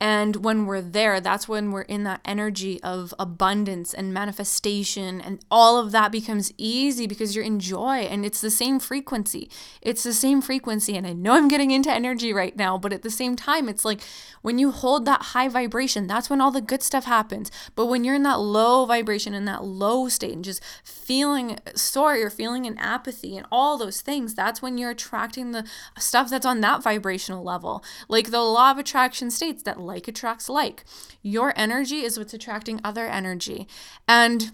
And 0.00 0.36
when 0.36 0.64
we're 0.64 0.80
there, 0.80 1.20
that's 1.20 1.46
when 1.46 1.72
we're 1.72 1.82
in 1.82 2.04
that 2.04 2.22
energy 2.24 2.82
of 2.82 3.12
abundance 3.18 3.92
and 3.92 4.14
manifestation, 4.14 5.20
and 5.20 5.44
all 5.50 5.78
of 5.78 5.92
that 5.92 6.10
becomes 6.10 6.52
easy 6.56 7.06
because 7.06 7.36
you're 7.36 7.44
in 7.44 7.60
joy 7.60 7.98
and 8.10 8.24
it's 8.24 8.40
the 8.40 8.50
same 8.50 8.80
frequency. 8.80 9.50
It's 9.82 10.02
the 10.02 10.14
same 10.14 10.40
frequency. 10.40 10.96
And 10.96 11.06
I 11.06 11.12
know 11.12 11.34
I'm 11.34 11.48
getting 11.48 11.70
into 11.70 11.92
energy 11.92 12.32
right 12.32 12.56
now, 12.56 12.78
but 12.78 12.92
at 12.92 13.02
the 13.02 13.10
same 13.10 13.36
time, 13.36 13.68
it's 13.68 13.84
like 13.84 14.00
when 14.40 14.58
you 14.58 14.70
hold 14.70 15.04
that 15.04 15.22
high 15.22 15.48
vibration, 15.48 16.06
that's 16.06 16.30
when 16.30 16.40
all 16.40 16.50
the 16.50 16.62
good 16.62 16.82
stuff 16.82 17.04
happens. 17.04 17.50
But 17.74 17.86
when 17.86 18.02
you're 18.02 18.14
in 18.14 18.22
that 18.22 18.40
low 18.40 18.86
vibration, 18.86 19.34
and 19.34 19.46
that 19.46 19.64
low 19.64 20.08
state, 20.08 20.32
and 20.32 20.44
just 20.44 20.62
feeling 20.82 21.58
sorry 21.74 22.22
or 22.22 22.30
feeling 22.30 22.66
an 22.66 22.78
apathy 22.78 23.36
and 23.36 23.46
all 23.52 23.76
those 23.76 24.00
things, 24.00 24.34
that's 24.34 24.62
when 24.62 24.78
you're 24.78 24.90
attracting 24.90 25.52
the 25.52 25.64
stuff 25.98 26.30
that's 26.30 26.46
on 26.46 26.62
that 26.62 26.82
vibrational 26.82 27.44
level. 27.44 27.84
Like 28.08 28.30
the 28.30 28.40
law 28.40 28.70
of 28.70 28.78
attraction 28.78 29.30
states 29.30 29.62
that 29.64 29.80
like 29.90 30.08
attracts 30.08 30.48
like. 30.48 30.84
Your 31.22 31.52
energy 31.56 32.02
is 32.02 32.18
what's 32.18 32.34
attracting 32.34 32.80
other 32.82 33.06
energy. 33.06 33.68
And 34.08 34.52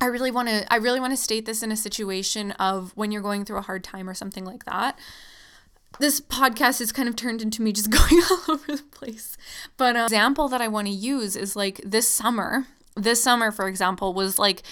I 0.00 0.06
really 0.06 0.30
want 0.30 0.48
to 0.48 0.72
I 0.72 0.76
really 0.76 1.00
want 1.00 1.12
to 1.12 1.16
state 1.16 1.44
this 1.44 1.62
in 1.62 1.70
a 1.70 1.76
situation 1.76 2.52
of 2.52 2.92
when 2.94 3.12
you're 3.12 3.22
going 3.22 3.44
through 3.44 3.58
a 3.58 3.62
hard 3.62 3.84
time 3.84 4.08
or 4.08 4.14
something 4.14 4.44
like 4.44 4.64
that. 4.64 4.98
This 5.98 6.20
podcast 6.20 6.78
has 6.78 6.92
kind 6.92 7.08
of 7.08 7.16
turned 7.16 7.42
into 7.42 7.62
me 7.62 7.72
just 7.80 7.90
going 7.90 8.22
all 8.30 8.54
over 8.54 8.76
the 8.76 8.82
place. 8.90 9.36
But 9.76 9.96
um, 9.96 10.04
example 10.04 10.48
that 10.48 10.62
I 10.62 10.68
want 10.68 10.86
to 10.86 10.92
use 10.92 11.36
is 11.36 11.54
like 11.54 11.80
this 11.84 12.08
summer. 12.08 12.66
This 12.96 13.22
summer, 13.22 13.52
for 13.52 13.68
example, 13.68 14.14
was 14.14 14.38
like 14.38 14.62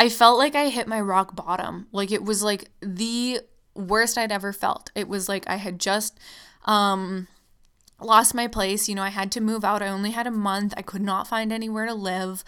I 0.00 0.08
felt 0.08 0.38
like 0.38 0.54
I 0.54 0.68
hit 0.68 0.86
my 0.86 1.00
rock 1.00 1.36
bottom. 1.36 1.88
Like 1.92 2.10
it 2.10 2.24
was 2.24 2.42
like 2.42 2.70
the 2.80 3.40
worst 3.74 4.16
I'd 4.16 4.32
ever 4.32 4.52
felt. 4.52 4.90
It 4.94 5.08
was 5.08 5.28
like 5.28 5.48
I 5.48 5.56
had 5.56 5.78
just 5.78 6.18
um 6.64 7.28
lost 8.00 8.34
my 8.34 8.46
place. 8.46 8.88
You 8.88 8.94
know, 8.94 9.02
I 9.02 9.08
had 9.08 9.32
to 9.32 9.40
move 9.40 9.64
out. 9.64 9.82
I 9.82 9.88
only 9.88 10.12
had 10.12 10.26
a 10.26 10.32
month. 10.32 10.74
I 10.76 10.82
could 10.82 11.02
not 11.02 11.28
find 11.28 11.52
anywhere 11.52 11.86
to 11.86 11.94
live. 11.94 12.44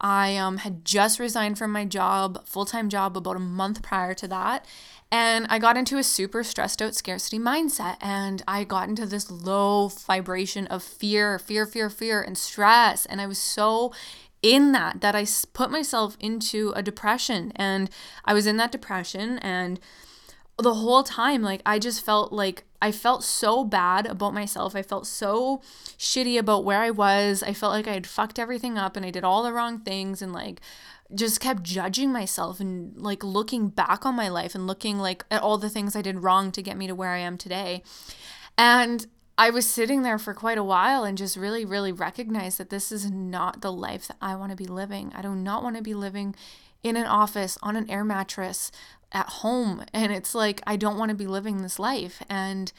I 0.00 0.36
um, 0.36 0.58
had 0.58 0.84
just 0.84 1.18
resigned 1.18 1.58
from 1.58 1.72
my 1.72 1.84
job, 1.84 2.46
full 2.46 2.64
time 2.64 2.88
job, 2.88 3.16
about 3.16 3.36
a 3.36 3.40
month 3.40 3.82
prior 3.82 4.14
to 4.14 4.28
that. 4.28 4.64
And 5.10 5.46
I 5.48 5.58
got 5.58 5.76
into 5.76 5.96
a 5.96 6.02
super 6.02 6.44
stressed 6.44 6.82
out 6.82 6.94
scarcity 6.94 7.38
mindset. 7.38 7.96
And 8.00 8.42
I 8.46 8.64
got 8.64 8.88
into 8.88 9.06
this 9.06 9.30
low 9.30 9.88
vibration 9.88 10.66
of 10.66 10.82
fear, 10.82 11.38
fear, 11.38 11.66
fear, 11.66 11.90
fear, 11.90 12.20
and 12.20 12.36
stress. 12.36 13.06
And 13.06 13.20
I 13.20 13.26
was 13.26 13.38
so 13.38 13.92
in 14.40 14.70
that 14.70 15.00
that 15.00 15.16
I 15.16 15.26
put 15.52 15.70
myself 15.70 16.16
into 16.20 16.72
a 16.76 16.82
depression. 16.82 17.52
And 17.56 17.90
I 18.24 18.34
was 18.34 18.46
in 18.46 18.56
that 18.58 18.72
depression. 18.72 19.38
And 19.38 19.80
the 20.58 20.74
whole 20.74 21.02
time, 21.02 21.42
like, 21.42 21.62
I 21.64 21.78
just 21.78 22.04
felt 22.04 22.32
like 22.32 22.64
I 22.82 22.92
felt 22.92 23.24
so 23.24 23.64
bad 23.64 24.06
about 24.06 24.34
myself. 24.34 24.74
I 24.76 24.82
felt 24.82 25.06
so 25.06 25.62
shitty 25.98 26.38
about 26.38 26.64
where 26.64 26.80
I 26.80 26.90
was. 26.90 27.42
I 27.42 27.52
felt 27.52 27.72
like 27.72 27.88
I 27.88 27.94
had 27.94 28.06
fucked 28.06 28.38
everything 28.38 28.78
up 28.78 28.96
and 28.96 29.04
I 29.04 29.10
did 29.10 29.24
all 29.24 29.42
the 29.42 29.52
wrong 29.52 29.80
things 29.80 30.22
and 30.22 30.32
like 30.32 30.60
just 31.14 31.40
kept 31.40 31.62
judging 31.62 32.12
myself 32.12 32.60
and 32.60 32.96
like 32.96 33.24
looking 33.24 33.68
back 33.68 34.04
on 34.04 34.14
my 34.14 34.28
life 34.28 34.54
and 34.54 34.66
looking 34.66 34.98
like 34.98 35.24
at 35.30 35.42
all 35.42 35.58
the 35.58 35.70
things 35.70 35.96
I 35.96 36.02
did 36.02 36.22
wrong 36.22 36.52
to 36.52 36.62
get 36.62 36.76
me 36.76 36.86
to 36.86 36.94
where 36.94 37.10
I 37.10 37.18
am 37.18 37.38
today. 37.38 37.82
And 38.56 39.06
I 39.36 39.50
was 39.50 39.66
sitting 39.66 40.02
there 40.02 40.18
for 40.18 40.34
quite 40.34 40.58
a 40.58 40.64
while 40.64 41.04
and 41.04 41.16
just 41.16 41.36
really, 41.36 41.64
really 41.64 41.92
recognized 41.92 42.58
that 42.58 42.70
this 42.70 42.92
is 42.92 43.10
not 43.10 43.60
the 43.60 43.72
life 43.72 44.08
that 44.08 44.16
I 44.20 44.34
want 44.34 44.50
to 44.50 44.56
be 44.56 44.66
living. 44.66 45.12
I 45.14 45.22
do 45.22 45.34
not 45.34 45.62
want 45.62 45.76
to 45.76 45.82
be 45.82 45.94
living 45.94 46.34
in 46.82 46.96
an 46.96 47.06
office 47.06 47.58
on 47.62 47.76
an 47.76 47.88
air 47.90 48.04
mattress 48.04 48.70
at 49.12 49.28
home 49.28 49.84
and 49.92 50.12
it's 50.12 50.34
like 50.34 50.60
I 50.66 50.76
don't 50.76 50.98
want 50.98 51.10
to 51.10 51.14
be 51.14 51.26
living 51.26 51.62
this 51.62 51.78
life. 51.78 52.22
And 52.28 52.72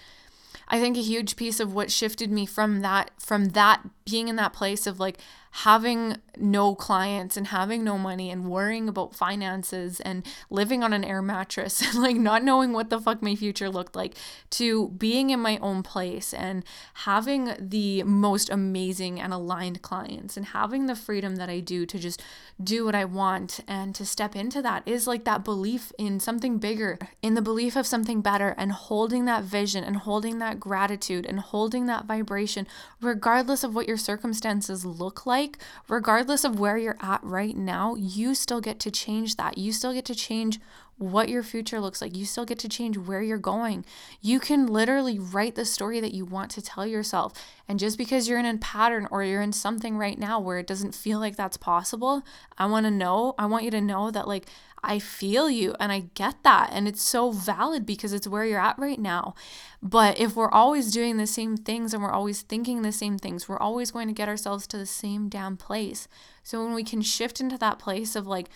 I 0.67 0.79
think 0.79 0.98
a 0.98 1.01
huge 1.01 1.36
piece 1.36 1.59
of 1.59 1.74
what 1.74 1.91
shifted 1.91 2.31
me 2.31 2.45
from 2.45 2.81
that 2.81 3.12
from 3.19 3.50
that 3.50 3.81
being 4.05 4.27
in 4.27 4.36
that 4.38 4.53
place 4.53 4.86
of 4.86 5.00
like 5.00 5.17
having 5.51 6.18
no 6.38 6.75
clients 6.75 7.36
and 7.36 7.48
having 7.48 7.84
no 7.84 7.98
money 7.98 8.29
and 8.29 8.50
worrying 8.50 8.88
about 8.88 9.15
finances 9.15 10.00
and 10.01 10.25
living 10.50 10.84
on 10.84 10.94
an 10.94 11.03
air 11.03 11.22
mattress 11.22 11.81
and 11.81 11.96
like 12.01 12.16
not 12.16 12.44
knowing 12.44 12.72
what 12.72 12.90
the 12.90 13.00
fuck 13.00 13.22
my 13.22 13.35
future 13.35 13.70
looked 13.70 13.96
like 13.96 14.16
to 14.50 14.90
being 14.90 15.31
in 15.31 15.40
my 15.40 15.57
own 15.57 15.83
place 15.83 16.33
and 16.33 16.64
having 17.05 17.53
the 17.59 18.03
most 18.03 18.50
amazing 18.50 19.20
and 19.20 19.33
aligned 19.33 19.81
clients 19.81 20.38
and 20.38 20.48
having 20.48 20.85
the 20.85 20.96
freedom 20.96 21.35
that 21.38 21.50
I 21.50 21.59
do 21.59 21.85
to 21.85 22.00
just 22.00 22.22
do 22.62 22.85
what 22.85 22.96
I 22.96 23.05
want 23.05 23.59
and 23.68 23.94
to 23.96 24.05
step 24.05 24.35
into 24.35 24.62
that 24.62 24.83
is 24.85 25.07
like 25.07 25.25
that 25.25 25.44
belief 25.44 25.92
in 25.98 26.20
something 26.20 26.57
bigger, 26.57 26.98
in 27.22 27.33
the 27.33 27.42
belief 27.42 27.75
of 27.75 27.88
something 27.88 28.22
better 28.22 28.55
and 28.57 28.72
holding 28.72 29.25
that 29.25 29.44
vision 29.44 29.83
and 29.83 29.98
holding 29.98 30.40
that 30.40 30.59
gratitude 30.59 31.25
and 31.25 31.40
holding 31.40 31.88
that 31.88 32.05
vibration 32.05 32.68
regardless 33.01 33.64
of 33.64 33.75
what 33.75 33.88
your 33.88 33.98
circumstances 33.98 34.85
look 34.85 35.25
like 35.25 35.38
like, 35.39 35.57
regardless 35.87 36.43
of 36.43 36.59
where 36.59 36.77
you're 36.77 36.97
at 36.99 37.23
right 37.23 37.55
now, 37.55 37.95
you 37.95 38.35
still 38.35 38.59
get 38.59 38.79
to 38.81 38.91
change 38.91 39.37
that. 39.37 39.57
You 39.57 39.71
still 39.71 39.93
get 39.93 40.05
to 40.05 40.15
change 40.15 40.59
what 41.00 41.29
your 41.29 41.44
future 41.44 41.79
looks 41.79 42.01
like. 42.01 42.16
You 42.16 42.25
still 42.25 42.46
get 42.46 42.59
to 42.59 42.70
change 42.70 42.98
where 42.98 43.22
you're 43.22 43.38
going. 43.38 43.85
You 44.22 44.40
can 44.40 44.68
literally 44.68 45.18
write 45.18 45.55
the 45.55 45.66
story 45.66 46.00
that 46.01 46.14
you 46.14 46.25
want 46.25 46.51
to 46.51 46.62
tell 46.62 46.85
yourself. 46.85 47.33
And 47.68 47.79
just 47.79 47.98
because 47.98 48.27
you're 48.27 48.38
in 48.38 48.46
a 48.46 48.57
pattern 48.57 49.07
or 49.09 49.24
you're 49.24 49.42
in 49.42 49.53
something 49.53 49.98
right 49.98 50.20
now 50.20 50.40
where 50.42 50.59
it 50.59 50.68
doesn't 50.68 50.94
feel 50.94 51.20
like 51.20 51.38
that's 51.38 51.55
possible, 51.57 52.24
I 52.57 52.66
want 52.66 52.85
to 52.85 52.92
know, 52.92 53.33
I 53.40 53.46
want 53.46 53.64
you 53.64 53.72
to 53.72 53.81
know 53.81 54.12
that, 54.12 54.27
like, 54.27 54.48
I 54.83 55.00
feel 55.00 55.50
you 55.50 55.75
and 55.79 55.92
I 55.92 56.05
get 56.14 56.44
that. 56.44 56.70
And 56.74 56.88
it's 56.88 57.01
so 57.01 57.31
valid 57.31 57.85
because 57.85 58.14
it's 58.14 58.27
where 58.27 58.46
you're 58.46 58.59
at 58.59 58.79
right 58.79 59.00
now. 59.00 59.35
But 59.81 60.20
if 60.20 60.35
we're 60.35 60.51
always 60.51 60.92
doing 60.92 61.18
the 61.18 61.27
same 61.27 61.57
things 61.57 61.94
and 61.94 62.03
we're 62.03 62.12
always 62.12 62.42
thinking 62.42 62.81
the 62.81 62.92
same 62.92 63.18
things, 63.18 63.48
we're 63.48 63.59
always 63.59 63.92
going 63.92 64.07
to 64.07 64.14
get 64.14 64.29
ourselves 64.29 64.68
to 64.68 64.77
the 64.77 64.85
same 64.85 65.29
damn 65.29 65.57
place. 65.57 66.07
So 66.44 66.64
when 66.64 66.74
we 66.74 66.83
can 66.83 67.01
shift 67.01 67.40
into 67.40 67.57
that 67.57 67.79
place 67.79 68.16
of 68.16 68.27
like, 68.27 68.50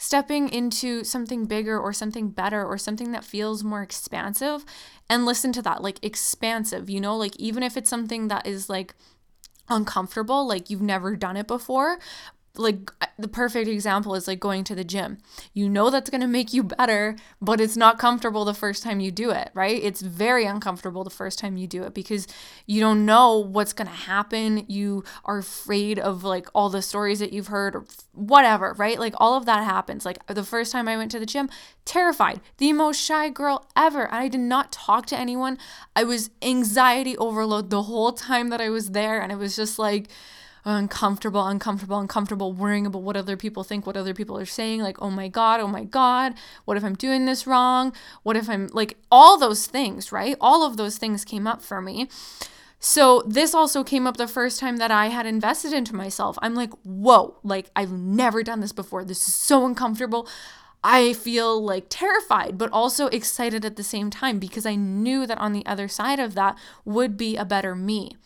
stepping 0.00 0.48
into 0.48 1.04
something 1.04 1.44
bigger 1.44 1.78
or 1.78 1.92
something 1.92 2.30
better 2.30 2.64
or 2.64 2.78
something 2.78 3.12
that 3.12 3.22
feels 3.22 3.62
more 3.62 3.82
expansive 3.82 4.64
and 5.10 5.26
listen 5.26 5.52
to 5.52 5.60
that 5.60 5.82
like 5.82 6.02
expansive 6.02 6.88
you 6.88 6.98
know? 6.98 7.14
Like 7.14 7.36
even 7.36 7.62
if 7.62 7.76
it's 7.76 7.90
something 7.90 8.28
that 8.28 8.46
is 8.46 8.70
like 8.70 8.94
uncomfortable 9.68 10.48
like 10.48 10.70
you've 10.70 10.80
never 10.80 11.14
done 11.14 11.36
it 11.36 11.46
before 11.46 11.98
like 12.60 12.90
the 13.18 13.28
perfect 13.28 13.68
example 13.68 14.14
is 14.14 14.28
like 14.28 14.38
going 14.38 14.64
to 14.64 14.74
the 14.74 14.84
gym. 14.84 15.18
You 15.54 15.68
know 15.68 15.90
that's 15.90 16.10
going 16.10 16.20
to 16.20 16.26
make 16.26 16.52
you 16.52 16.62
better, 16.62 17.16
but 17.40 17.60
it's 17.60 17.76
not 17.76 17.98
comfortable 17.98 18.44
the 18.44 18.54
first 18.54 18.82
time 18.82 19.00
you 19.00 19.10
do 19.10 19.30
it, 19.30 19.50
right? 19.54 19.82
It's 19.82 20.00
very 20.00 20.44
uncomfortable 20.44 21.02
the 21.02 21.10
first 21.10 21.38
time 21.38 21.56
you 21.56 21.66
do 21.66 21.82
it 21.84 21.94
because 21.94 22.26
you 22.66 22.80
don't 22.80 23.06
know 23.06 23.38
what's 23.38 23.72
going 23.72 23.88
to 23.88 23.94
happen. 23.94 24.64
You 24.68 25.04
are 25.24 25.38
afraid 25.38 25.98
of 25.98 26.22
like 26.22 26.48
all 26.54 26.68
the 26.68 26.82
stories 26.82 27.18
that 27.18 27.32
you've 27.32 27.48
heard 27.48 27.74
or 27.74 27.84
whatever, 28.12 28.74
right? 28.78 28.98
Like 28.98 29.14
all 29.16 29.36
of 29.36 29.46
that 29.46 29.64
happens. 29.64 30.04
Like 30.04 30.24
the 30.26 30.44
first 30.44 30.72
time 30.72 30.86
I 30.86 30.96
went 30.96 31.10
to 31.12 31.18
the 31.18 31.26
gym, 31.26 31.48
terrified, 31.84 32.40
the 32.58 32.72
most 32.72 33.00
shy 33.00 33.30
girl 33.30 33.68
ever. 33.76 34.12
I 34.12 34.28
did 34.28 34.40
not 34.40 34.72
talk 34.72 35.06
to 35.06 35.18
anyone. 35.18 35.58
I 35.96 36.04
was 36.04 36.30
anxiety 36.42 37.16
overload 37.16 37.70
the 37.70 37.84
whole 37.84 38.12
time 38.12 38.48
that 38.50 38.60
I 38.60 38.68
was 38.68 38.90
there 38.90 39.20
and 39.20 39.32
it 39.32 39.36
was 39.36 39.56
just 39.56 39.78
like 39.78 40.08
uncomfortable, 40.64 41.46
uncomfortable, 41.46 41.98
uncomfortable, 41.98 42.52
worrying 42.52 42.86
about 42.86 43.02
what 43.02 43.16
other 43.16 43.36
people 43.36 43.64
think, 43.64 43.86
what 43.86 43.96
other 43.96 44.14
people 44.14 44.38
are 44.38 44.46
saying, 44.46 44.80
like, 44.80 45.00
oh 45.00 45.10
my 45.10 45.28
God, 45.28 45.60
oh 45.60 45.68
my 45.68 45.84
God, 45.84 46.34
what 46.64 46.76
if 46.76 46.84
I'm 46.84 46.94
doing 46.94 47.24
this 47.24 47.46
wrong? 47.46 47.92
What 48.22 48.36
if 48.36 48.48
I'm 48.48 48.68
like 48.72 48.98
all 49.10 49.38
those 49.38 49.66
things, 49.66 50.12
right? 50.12 50.36
All 50.40 50.64
of 50.64 50.76
those 50.76 50.98
things 50.98 51.24
came 51.24 51.46
up 51.46 51.62
for 51.62 51.80
me. 51.80 52.08
So, 52.82 53.22
this 53.26 53.54
also 53.54 53.84
came 53.84 54.06
up 54.06 54.16
the 54.16 54.26
first 54.26 54.58
time 54.58 54.78
that 54.78 54.90
I 54.90 55.08
had 55.08 55.26
invested 55.26 55.74
into 55.74 55.94
myself. 55.94 56.38
I'm 56.40 56.54
like, 56.54 56.72
whoa, 56.82 57.36
like, 57.42 57.70
I've 57.76 57.92
never 57.92 58.42
done 58.42 58.60
this 58.60 58.72
before. 58.72 59.04
This 59.04 59.28
is 59.28 59.34
so 59.34 59.66
uncomfortable. 59.66 60.26
I 60.82 61.12
feel 61.12 61.62
like 61.62 61.86
terrified, 61.90 62.56
but 62.56 62.72
also 62.72 63.08
excited 63.08 63.66
at 63.66 63.76
the 63.76 63.84
same 63.84 64.08
time 64.08 64.38
because 64.38 64.64
I 64.64 64.76
knew 64.76 65.26
that 65.26 65.36
on 65.36 65.52
the 65.52 65.66
other 65.66 65.88
side 65.88 66.18
of 66.18 66.34
that 66.36 66.56
would 66.86 67.18
be 67.18 67.36
a 67.36 67.44
better 67.44 67.74
me. 67.74 68.16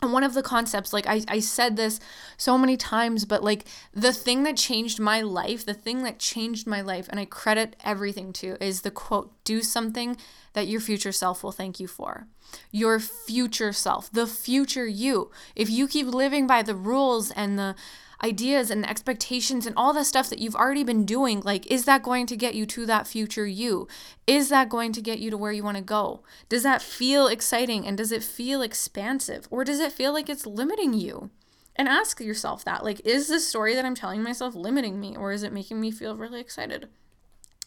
And 0.00 0.12
one 0.12 0.22
of 0.22 0.34
the 0.34 0.42
concepts, 0.42 0.92
like 0.92 1.08
I, 1.08 1.22
I 1.26 1.40
said 1.40 1.76
this 1.76 1.98
so 2.36 2.56
many 2.56 2.76
times, 2.76 3.24
but 3.24 3.42
like 3.42 3.64
the 3.92 4.12
thing 4.12 4.44
that 4.44 4.56
changed 4.56 5.00
my 5.00 5.22
life, 5.22 5.66
the 5.66 5.74
thing 5.74 6.04
that 6.04 6.20
changed 6.20 6.68
my 6.68 6.80
life, 6.80 7.08
and 7.08 7.18
I 7.18 7.24
credit 7.24 7.74
everything 7.84 8.32
to, 8.34 8.62
is 8.64 8.82
the 8.82 8.92
quote 8.92 9.32
do 9.42 9.60
something 9.60 10.16
that 10.52 10.68
your 10.68 10.80
future 10.80 11.10
self 11.10 11.42
will 11.42 11.52
thank 11.52 11.80
you 11.80 11.88
for. 11.88 12.28
Your 12.70 13.00
future 13.00 13.72
self, 13.72 14.10
the 14.12 14.26
future 14.26 14.86
you. 14.86 15.32
If 15.56 15.68
you 15.68 15.88
keep 15.88 16.06
living 16.06 16.46
by 16.46 16.62
the 16.62 16.76
rules 16.76 17.32
and 17.32 17.58
the 17.58 17.74
ideas 18.22 18.70
and 18.70 18.88
expectations 18.88 19.66
and 19.66 19.76
all 19.76 19.92
the 19.92 20.04
stuff 20.04 20.28
that 20.30 20.38
you've 20.38 20.56
already 20.56 20.84
been 20.84 21.04
doing, 21.04 21.40
like, 21.40 21.66
is 21.66 21.84
that 21.84 22.02
going 22.02 22.26
to 22.26 22.36
get 22.36 22.54
you 22.54 22.66
to 22.66 22.86
that 22.86 23.06
future 23.06 23.46
you? 23.46 23.86
Is 24.26 24.48
that 24.48 24.68
going 24.68 24.92
to 24.92 25.00
get 25.00 25.18
you 25.18 25.30
to 25.30 25.36
where 25.36 25.52
you 25.52 25.62
want 25.62 25.76
to 25.76 25.82
go? 25.82 26.22
Does 26.48 26.62
that 26.64 26.82
feel 26.82 27.28
exciting 27.28 27.86
and 27.86 27.96
does 27.96 28.12
it 28.12 28.24
feel 28.24 28.62
expansive 28.62 29.46
or 29.50 29.64
does 29.64 29.80
it 29.80 29.92
feel 29.92 30.12
like 30.12 30.28
it's 30.28 30.46
limiting 30.46 30.94
you? 30.94 31.30
And 31.76 31.88
ask 31.88 32.20
yourself 32.20 32.64
that 32.64 32.82
like, 32.82 33.00
is 33.04 33.28
the 33.28 33.38
story 33.38 33.74
that 33.76 33.84
I'm 33.84 33.94
telling 33.94 34.22
myself 34.22 34.56
limiting 34.56 34.98
me 34.98 35.16
or 35.16 35.30
is 35.30 35.44
it 35.44 35.52
making 35.52 35.80
me 35.80 35.92
feel 35.92 36.16
really 36.16 36.40
excited? 36.40 36.88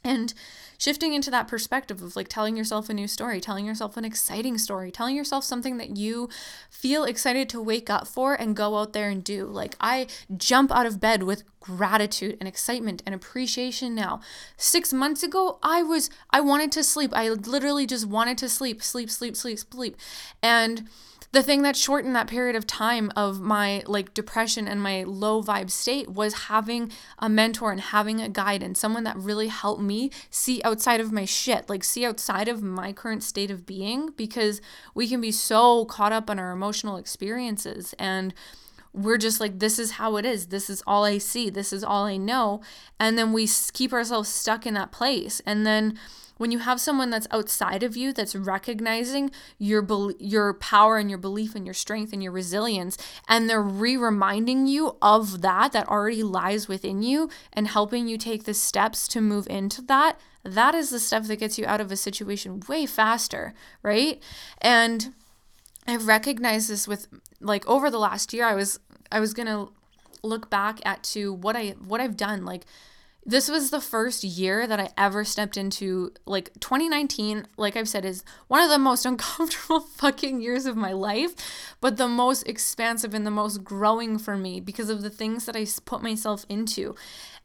And 0.03 0.33
shifting 0.79 1.13
into 1.13 1.29
that 1.29 1.47
perspective 1.47 2.01
of 2.01 2.15
like 2.15 2.27
telling 2.27 2.57
yourself 2.57 2.89
a 2.89 2.93
new 2.93 3.07
story, 3.07 3.39
telling 3.39 3.67
yourself 3.67 3.97
an 3.97 4.05
exciting 4.05 4.57
story, 4.57 4.89
telling 4.89 5.15
yourself 5.15 5.43
something 5.43 5.77
that 5.77 5.95
you 5.95 6.27
feel 6.71 7.03
excited 7.03 7.47
to 7.49 7.61
wake 7.61 7.87
up 7.87 8.07
for 8.07 8.33
and 8.33 8.55
go 8.55 8.75
out 8.79 8.93
there 8.93 9.09
and 9.09 9.23
do. 9.23 9.45
Like 9.45 9.75
I 9.79 10.07
jump 10.35 10.71
out 10.71 10.87
of 10.87 10.99
bed 10.99 11.21
with 11.21 11.43
gratitude 11.59 12.35
and 12.39 12.47
excitement 12.47 13.03
and 13.05 13.13
appreciation 13.13 13.93
now. 13.93 14.21
6 14.57 14.91
months 14.91 15.21
ago, 15.21 15.59
I 15.61 15.83
was 15.83 16.09
I 16.31 16.41
wanted 16.41 16.71
to 16.71 16.83
sleep. 16.83 17.11
I 17.13 17.29
literally 17.29 17.85
just 17.85 18.07
wanted 18.07 18.39
to 18.39 18.49
sleep, 18.49 18.81
sleep, 18.81 19.11
sleep, 19.11 19.35
sleep, 19.35 19.59
sleep. 19.59 19.95
And 20.41 20.89
the 21.31 21.41
thing 21.41 21.61
that 21.61 21.77
shortened 21.77 22.15
that 22.15 22.27
period 22.27 22.55
of 22.55 22.67
time 22.67 23.11
of 23.15 23.39
my 23.39 23.83
like 23.85 24.13
depression 24.13 24.67
and 24.67 24.81
my 24.81 25.03
low 25.03 25.41
vibe 25.41 25.71
state 25.71 26.09
was 26.09 26.33
having 26.33 26.91
a 27.19 27.29
mentor 27.29 27.71
and 27.71 27.79
having 27.79 28.19
a 28.19 28.29
guide 28.29 28.61
and 28.61 28.77
someone 28.77 29.03
that 29.05 29.15
really 29.17 29.47
helped 29.47 29.81
me 29.81 30.11
see 30.29 30.61
outside 30.63 30.99
of 30.99 31.11
my 31.11 31.25
shit, 31.25 31.69
like 31.69 31.83
see 31.83 32.05
outside 32.05 32.47
of 32.47 32.61
my 32.61 32.91
current 32.91 33.23
state 33.23 33.49
of 33.49 33.65
being 33.65 34.11
because 34.17 34.61
we 34.93 35.07
can 35.07 35.21
be 35.21 35.31
so 35.31 35.85
caught 35.85 36.11
up 36.11 36.29
in 36.29 36.37
our 36.37 36.51
emotional 36.51 36.97
experiences 36.97 37.93
and 37.97 38.33
we're 38.93 39.17
just 39.17 39.39
like 39.39 39.59
this 39.59 39.79
is 39.79 39.91
how 39.91 40.17
it 40.17 40.25
is. 40.25 40.47
This 40.47 40.69
is 40.69 40.83
all 40.85 41.05
i 41.05 41.17
see. 41.17 41.49
This 41.49 41.71
is 41.71 41.83
all 41.83 42.05
i 42.05 42.17
know. 42.17 42.61
And 42.99 43.17
then 43.17 43.31
we 43.31 43.47
keep 43.71 43.93
ourselves 43.93 44.27
stuck 44.27 44.65
in 44.65 44.73
that 44.73 44.91
place. 44.91 45.41
And 45.45 45.65
then 45.65 45.97
when 46.41 46.49
you 46.51 46.57
have 46.57 46.81
someone 46.81 47.11
that's 47.11 47.27
outside 47.29 47.83
of 47.83 47.95
you 47.95 48.11
that's 48.11 48.35
recognizing 48.35 49.29
your 49.59 49.87
your 50.17 50.55
power 50.55 50.97
and 50.97 51.07
your 51.07 51.19
belief 51.19 51.53
and 51.53 51.67
your 51.67 51.73
strength 51.75 52.11
and 52.13 52.23
your 52.23 52.31
resilience 52.31 52.97
and 53.27 53.47
they're 53.47 53.61
re-reminding 53.61 54.65
you 54.65 54.97
of 55.03 55.41
that 55.43 55.71
that 55.71 55.87
already 55.87 56.23
lies 56.23 56.67
within 56.67 57.03
you 57.03 57.29
and 57.53 57.67
helping 57.67 58.07
you 58.07 58.17
take 58.17 58.45
the 58.45 58.55
steps 58.55 59.07
to 59.07 59.21
move 59.21 59.45
into 59.51 59.83
that 59.83 60.19
that 60.43 60.73
is 60.73 60.89
the 60.89 60.99
stuff 60.99 61.27
that 61.27 61.35
gets 61.35 61.59
you 61.59 61.65
out 61.67 61.79
of 61.79 61.91
a 61.91 61.95
situation 61.95 62.59
way 62.67 62.87
faster 62.87 63.53
right? 63.83 64.19
And 64.61 65.13
i've 65.85 66.07
recognized 66.07 66.71
this 66.71 66.87
with 66.87 67.07
like 67.39 67.67
over 67.67 67.91
the 67.91 67.99
last 67.99 68.33
year 68.33 68.45
i 68.45 68.55
was 68.55 68.79
i 69.11 69.19
was 69.19 69.35
going 69.35 69.47
to 69.47 69.69
look 70.23 70.49
back 70.49 70.79
at 70.85 71.03
to 71.03 71.33
what 71.33 71.55
i 71.55 71.69
what 71.85 72.01
i've 72.01 72.17
done 72.17 72.45
like 72.45 72.65
this 73.23 73.49
was 73.49 73.69
the 73.69 73.81
first 73.81 74.23
year 74.23 74.65
that 74.65 74.79
I 74.79 74.89
ever 74.97 75.23
stepped 75.23 75.55
into 75.55 76.11
like 76.25 76.51
2019 76.59 77.47
like 77.55 77.77
I've 77.77 77.89
said 77.89 78.03
is 78.03 78.23
one 78.47 78.63
of 78.63 78.69
the 78.69 78.79
most 78.79 79.05
uncomfortable 79.11 79.81
fucking 79.81 80.41
years 80.41 80.65
of 80.65 80.75
my 80.75 80.91
life 80.91 81.33
but 81.81 81.97
the 81.97 82.07
most 82.07 82.43
expansive 82.43 83.13
and 83.13 83.25
the 83.25 83.31
most 83.31 83.63
growing 83.63 84.17
for 84.17 84.37
me 84.37 84.59
because 84.59 84.89
of 84.89 85.01
the 85.01 85.09
things 85.09 85.45
that 85.45 85.55
I 85.55 85.65
put 85.85 86.01
myself 86.01 86.45
into. 86.49 86.95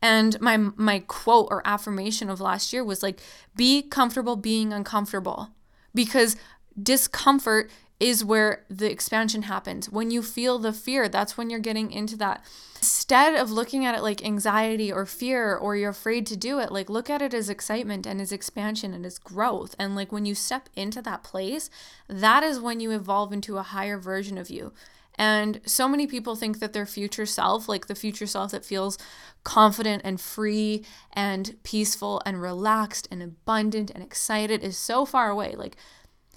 And 0.03 0.41
my 0.41 0.57
my 0.57 1.01
quote 1.01 1.49
or 1.51 1.67
affirmation 1.67 2.29
of 2.29 2.41
last 2.41 2.73
year 2.73 2.85
was 2.85 3.03
like 3.03 3.21
be 3.57 3.83
comfortable 3.83 4.37
being 4.37 4.73
uncomfortable 4.73 5.51
because 5.95 6.37
discomfort 6.81 7.71
is 7.99 8.25
where 8.25 8.65
the 8.69 8.91
expansion 8.91 9.43
happens. 9.43 9.89
When 9.91 10.11
you 10.11 10.23
feel 10.23 10.59
the 10.59 10.73
fear, 10.73 11.09
that's 11.09 11.39
when 11.39 11.49
you're 11.49 11.59
getting 11.61 11.91
into 11.91 12.17
that. 12.19 12.45
Instead 12.77 13.35
of 13.35 13.51
looking 13.51 13.87
at 13.87 13.95
it 13.95 14.03
like 14.03 14.25
anxiety 14.25 14.93
or 14.93 15.07
fear 15.07 15.57
or 15.57 15.77
you're 15.77 15.91
afraid 15.91 16.27
to 16.27 16.37
do 16.37 16.59
it, 16.59 16.71
like 16.71 16.91
look 16.91 17.09
at 17.09 17.23
it 17.23 17.33
as 17.33 17.49
excitement 17.49 18.07
and 18.07 18.21
as 18.21 18.33
expansion 18.33 18.93
and 18.93 19.07
as 19.07 19.19
growth. 19.19 19.75
And 19.79 19.97
like 19.97 20.13
when 20.13 20.27
you 20.27 20.35
step 20.35 20.69
into 20.77 21.01
that 21.03 21.25
place, 21.25 21.71
that 22.07 22.43
is 22.43 22.61
when 22.61 22.81
you 22.81 22.91
evolve 22.91 23.33
into 23.33 23.57
a 23.57 23.63
higher 23.63 23.99
version 23.99 24.37
of 24.37 24.51
you. 24.51 24.73
And 25.19 25.63
so 25.65 25.89
many 25.89 26.07
people 26.07 26.37
think 26.37 26.59
that 26.59 26.75
their 26.75 26.85
future 26.85 27.25
self, 27.25 27.69
like 27.69 27.87
the 27.87 27.95
future 27.95 28.27
self 28.27 28.51
that 28.51 28.67
feels 28.67 28.99
confident 29.45 30.03
and 30.05 30.21
free 30.21 30.85
and 31.15 31.57
peaceful 31.63 32.21
and 32.27 32.43
relaxed 32.43 33.09
and 33.11 33.23
abundant 33.23 33.91
and 33.91 34.05
excited, 34.05 34.63
is 34.63 34.77
so 34.77 35.07
far 35.07 35.31
away. 35.31 35.55
Like 35.57 35.77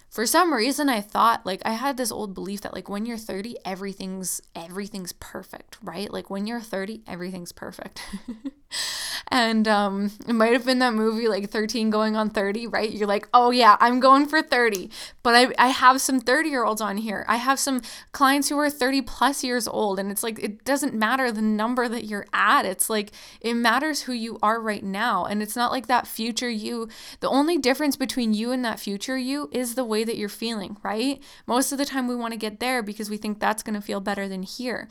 for 0.10 0.26
some 0.26 0.54
reason 0.54 0.90
I 0.90 1.02
thought 1.02 1.46
like 1.46 1.62
I 1.66 1.74
had 1.74 1.98
this 1.98 2.12
old 2.12 2.34
belief 2.34 2.62
that 2.62 2.74
like 2.74 2.90
when 2.90 3.06
you're 3.06 3.18
30 3.18 3.56
everything's 3.64 4.42
everything's 4.56 5.14
perfect, 5.14 5.78
right? 5.84 6.12
Like 6.12 6.30
when 6.30 6.48
you're 6.48 6.60
30 6.62 7.04
everything's 7.08 7.52
perfect. 7.52 8.02
and 9.28 9.68
um 9.68 10.12
it 10.28 10.34
might 10.34 10.54
have 10.54 10.66
been 10.66 10.80
that 10.80 10.94
movie 10.94 11.28
like 11.28 11.50
13 11.50 11.90
going 11.90 12.16
on 12.16 12.30
30, 12.30 12.68
right? 12.68 12.92
You're 12.92 13.08
like, 13.08 13.28
"Oh 13.34 13.52
yeah, 13.52 13.78
I'm 13.80 14.00
going 14.00 14.26
for 14.26 14.42
30." 14.42 14.90
But 15.24 15.36
I 15.36 15.54
I 15.58 15.68
have 15.68 16.02
some 16.02 16.20
30-year-olds 16.20 16.82
on 16.82 16.98
here. 16.98 17.26
I 17.28 17.38
have 17.38 17.60
some 17.60 17.82
clients 18.12 18.50
who 18.50 18.58
are 18.58 18.70
30 18.70 19.02
plus 19.04 19.44
years 19.44 19.68
old 19.68 20.00
and 20.00 20.12
it's 20.12 20.24
like 20.24 20.40
it 20.40 20.64
doesn't 20.66 20.94
matter 20.94 21.32
the 21.32 21.42
number 21.42 21.88
that 21.88 22.06
you're 22.06 22.28
at. 22.34 22.66
It's 22.66 22.90
like 22.90 23.12
it 23.42 23.54
matters 23.54 24.04
who 24.04 24.14
you 24.14 24.40
are 24.42 24.60
right 24.60 24.84
now 24.84 25.26
and 25.26 25.42
it's 25.42 25.56
not 25.56 25.72
like 25.72 25.88
that 25.88 26.08
future 26.08 26.50
you. 26.50 26.90
The 27.20 27.30
only 27.30 27.58
difference 27.58 27.96
between 27.96 28.34
you 28.34 28.52
and 28.52 28.66
that 28.66 28.80
future 28.80 29.18
you 29.18 29.50
is 29.52 29.76
the 29.76 29.84
way 29.84 29.99
way 30.00 30.06
that 30.06 30.18
you're 30.18 30.30
feeling, 30.30 30.78
right? 30.84 31.22
Most 31.46 31.72
of 31.72 31.78
the 31.78 31.86
time 31.86 32.08
we 32.08 32.16
want 32.16 32.34
to 32.34 32.40
get 32.40 32.60
there 32.60 32.82
because 32.82 33.10
we 33.10 33.18
think 33.18 33.40
that's 33.40 33.64
going 33.64 33.76
to 33.76 33.86
feel 33.86 34.00
better 34.00 34.28
than 34.28 34.44
here. 34.44 34.88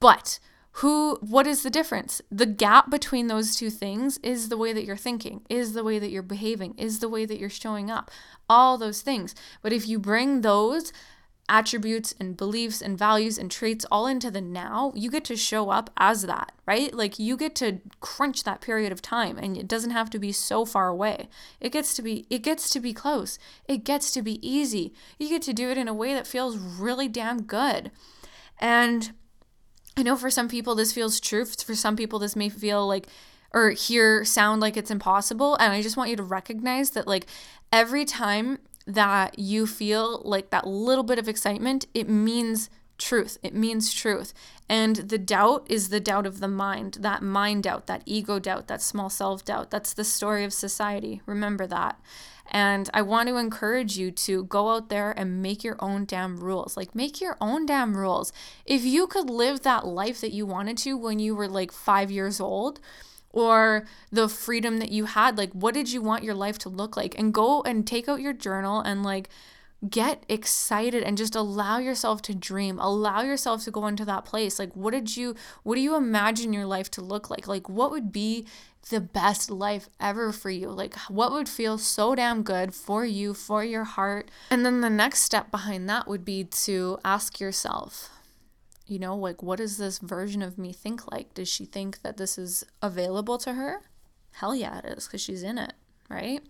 But 0.00 0.38
who 0.78 1.16
what 1.20 1.46
is 1.46 1.62
the 1.62 1.70
difference? 1.70 2.20
The 2.30 2.46
gap 2.46 2.90
between 2.90 3.28
those 3.28 3.54
two 3.54 3.70
things 3.70 4.18
is 4.18 4.48
the 4.48 4.56
way 4.56 4.72
that 4.72 4.84
you're 4.84 4.96
thinking, 4.96 5.42
is 5.48 5.72
the 5.72 5.84
way 5.84 5.98
that 5.98 6.10
you're 6.10 6.22
behaving, 6.22 6.74
is 6.76 6.98
the 6.98 7.08
way 7.08 7.24
that 7.24 7.38
you're 7.38 7.48
showing 7.48 7.90
up. 7.90 8.10
All 8.48 8.76
those 8.76 9.00
things. 9.00 9.34
But 9.62 9.72
if 9.72 9.88
you 9.88 9.98
bring 9.98 10.40
those 10.40 10.92
attributes 11.48 12.14
and 12.18 12.36
beliefs 12.36 12.80
and 12.80 12.98
values 12.98 13.36
and 13.36 13.50
traits 13.50 13.84
all 13.90 14.06
into 14.06 14.30
the 14.30 14.40
now, 14.40 14.92
you 14.94 15.10
get 15.10 15.24
to 15.26 15.36
show 15.36 15.70
up 15.70 15.90
as 15.96 16.22
that, 16.22 16.52
right? 16.66 16.94
Like 16.94 17.18
you 17.18 17.36
get 17.36 17.54
to 17.56 17.80
crunch 18.00 18.44
that 18.44 18.60
period 18.60 18.92
of 18.92 19.02
time 19.02 19.36
and 19.36 19.56
it 19.56 19.68
doesn't 19.68 19.90
have 19.90 20.08
to 20.10 20.18
be 20.18 20.32
so 20.32 20.64
far 20.64 20.88
away. 20.88 21.28
It 21.60 21.72
gets 21.72 21.94
to 21.96 22.02
be 22.02 22.26
it 22.30 22.42
gets 22.42 22.70
to 22.70 22.80
be 22.80 22.94
close. 22.94 23.38
It 23.68 23.84
gets 23.84 24.10
to 24.12 24.22
be 24.22 24.46
easy. 24.46 24.94
You 25.18 25.28
get 25.28 25.42
to 25.42 25.52
do 25.52 25.70
it 25.70 25.78
in 25.78 25.88
a 25.88 25.94
way 25.94 26.14
that 26.14 26.26
feels 26.26 26.56
really 26.56 27.08
damn 27.08 27.42
good. 27.42 27.90
And 28.58 29.12
I 29.96 30.02
know 30.02 30.16
for 30.16 30.30
some 30.30 30.48
people 30.48 30.74
this 30.74 30.92
feels 30.92 31.20
true. 31.20 31.44
For 31.44 31.74
some 31.74 31.96
people 31.96 32.18
this 32.18 32.36
may 32.36 32.48
feel 32.48 32.86
like 32.86 33.06
or 33.52 33.70
hear 33.70 34.24
sound 34.24 34.60
like 34.60 34.76
it's 34.76 34.90
impossible 34.90 35.56
and 35.56 35.72
I 35.72 35.80
just 35.80 35.96
want 35.96 36.10
you 36.10 36.16
to 36.16 36.24
recognize 36.24 36.90
that 36.90 37.06
like 37.06 37.26
every 37.70 38.04
time 38.04 38.58
that 38.86 39.38
you 39.38 39.66
feel 39.66 40.20
like 40.24 40.50
that 40.50 40.66
little 40.66 41.04
bit 41.04 41.18
of 41.18 41.28
excitement, 41.28 41.86
it 41.94 42.08
means 42.08 42.68
truth. 42.98 43.38
It 43.42 43.54
means 43.54 43.92
truth. 43.92 44.34
And 44.68 44.96
the 44.96 45.18
doubt 45.18 45.66
is 45.68 45.88
the 45.88 46.00
doubt 46.00 46.26
of 46.26 46.40
the 46.40 46.48
mind, 46.48 46.98
that 47.00 47.22
mind 47.22 47.64
doubt, 47.64 47.86
that 47.86 48.02
ego 48.06 48.38
doubt, 48.38 48.68
that 48.68 48.82
small 48.82 49.10
self 49.10 49.44
doubt. 49.44 49.70
That's 49.70 49.92
the 49.92 50.04
story 50.04 50.44
of 50.44 50.52
society. 50.52 51.20
Remember 51.26 51.66
that. 51.66 52.00
And 52.50 52.90
I 52.92 53.02
want 53.02 53.28
to 53.28 53.36
encourage 53.36 53.96
you 53.96 54.10
to 54.10 54.44
go 54.44 54.70
out 54.70 54.90
there 54.90 55.12
and 55.12 55.42
make 55.42 55.64
your 55.64 55.76
own 55.80 56.04
damn 56.04 56.36
rules. 56.36 56.76
Like, 56.76 56.94
make 56.94 57.20
your 57.20 57.36
own 57.40 57.64
damn 57.64 57.96
rules. 57.96 58.32
If 58.66 58.84
you 58.84 59.06
could 59.06 59.30
live 59.30 59.62
that 59.62 59.86
life 59.86 60.20
that 60.20 60.32
you 60.32 60.44
wanted 60.44 60.76
to 60.78 60.96
when 60.96 61.18
you 61.18 61.34
were 61.34 61.48
like 61.48 61.72
five 61.72 62.10
years 62.10 62.40
old, 62.40 62.80
or 63.34 63.84
the 64.10 64.28
freedom 64.28 64.78
that 64.78 64.92
you 64.92 65.06
had. 65.06 65.36
Like, 65.36 65.52
what 65.52 65.74
did 65.74 65.92
you 65.92 66.00
want 66.00 66.22
your 66.22 66.34
life 66.34 66.58
to 66.60 66.68
look 66.68 66.96
like? 66.96 67.18
And 67.18 67.34
go 67.34 67.62
and 67.62 67.86
take 67.86 68.08
out 68.08 68.20
your 68.20 68.32
journal 68.32 68.80
and 68.80 69.02
like 69.02 69.28
get 69.90 70.24
excited 70.28 71.02
and 71.02 71.18
just 71.18 71.34
allow 71.34 71.78
yourself 71.78 72.22
to 72.22 72.34
dream. 72.34 72.78
Allow 72.78 73.22
yourself 73.22 73.64
to 73.64 73.70
go 73.70 73.86
into 73.86 74.04
that 74.04 74.24
place. 74.24 74.58
Like, 74.58 74.74
what 74.74 74.92
did 74.92 75.16
you, 75.16 75.34
what 75.64 75.74
do 75.74 75.80
you 75.80 75.96
imagine 75.96 76.52
your 76.52 76.64
life 76.64 76.90
to 76.92 77.02
look 77.02 77.28
like? 77.28 77.46
Like, 77.48 77.68
what 77.68 77.90
would 77.90 78.12
be 78.12 78.46
the 78.88 79.00
best 79.00 79.50
life 79.50 79.88
ever 80.00 80.30
for 80.30 80.48
you? 80.48 80.70
Like, 80.70 80.94
what 81.08 81.32
would 81.32 81.48
feel 81.48 81.76
so 81.76 82.14
damn 82.14 82.42
good 82.42 82.72
for 82.72 83.04
you, 83.04 83.34
for 83.34 83.64
your 83.64 83.84
heart? 83.84 84.30
And 84.48 84.64
then 84.64 84.80
the 84.80 84.88
next 84.88 85.22
step 85.22 85.50
behind 85.50 85.88
that 85.88 86.06
would 86.06 86.24
be 86.24 86.44
to 86.44 86.98
ask 87.04 87.40
yourself, 87.40 88.10
you 88.86 88.98
know, 88.98 89.16
like 89.16 89.42
what 89.42 89.58
does 89.58 89.78
this 89.78 89.98
version 89.98 90.42
of 90.42 90.58
me 90.58 90.72
think 90.72 91.10
like? 91.10 91.34
Does 91.34 91.48
she 91.48 91.64
think 91.64 92.02
that 92.02 92.16
this 92.16 92.36
is 92.36 92.64
available 92.82 93.38
to 93.38 93.54
her? 93.54 93.82
Hell 94.32 94.54
yeah, 94.54 94.78
it 94.78 94.84
is 94.86 95.06
because 95.06 95.20
she's 95.20 95.42
in 95.42 95.58
it, 95.58 95.72
right? 96.08 96.42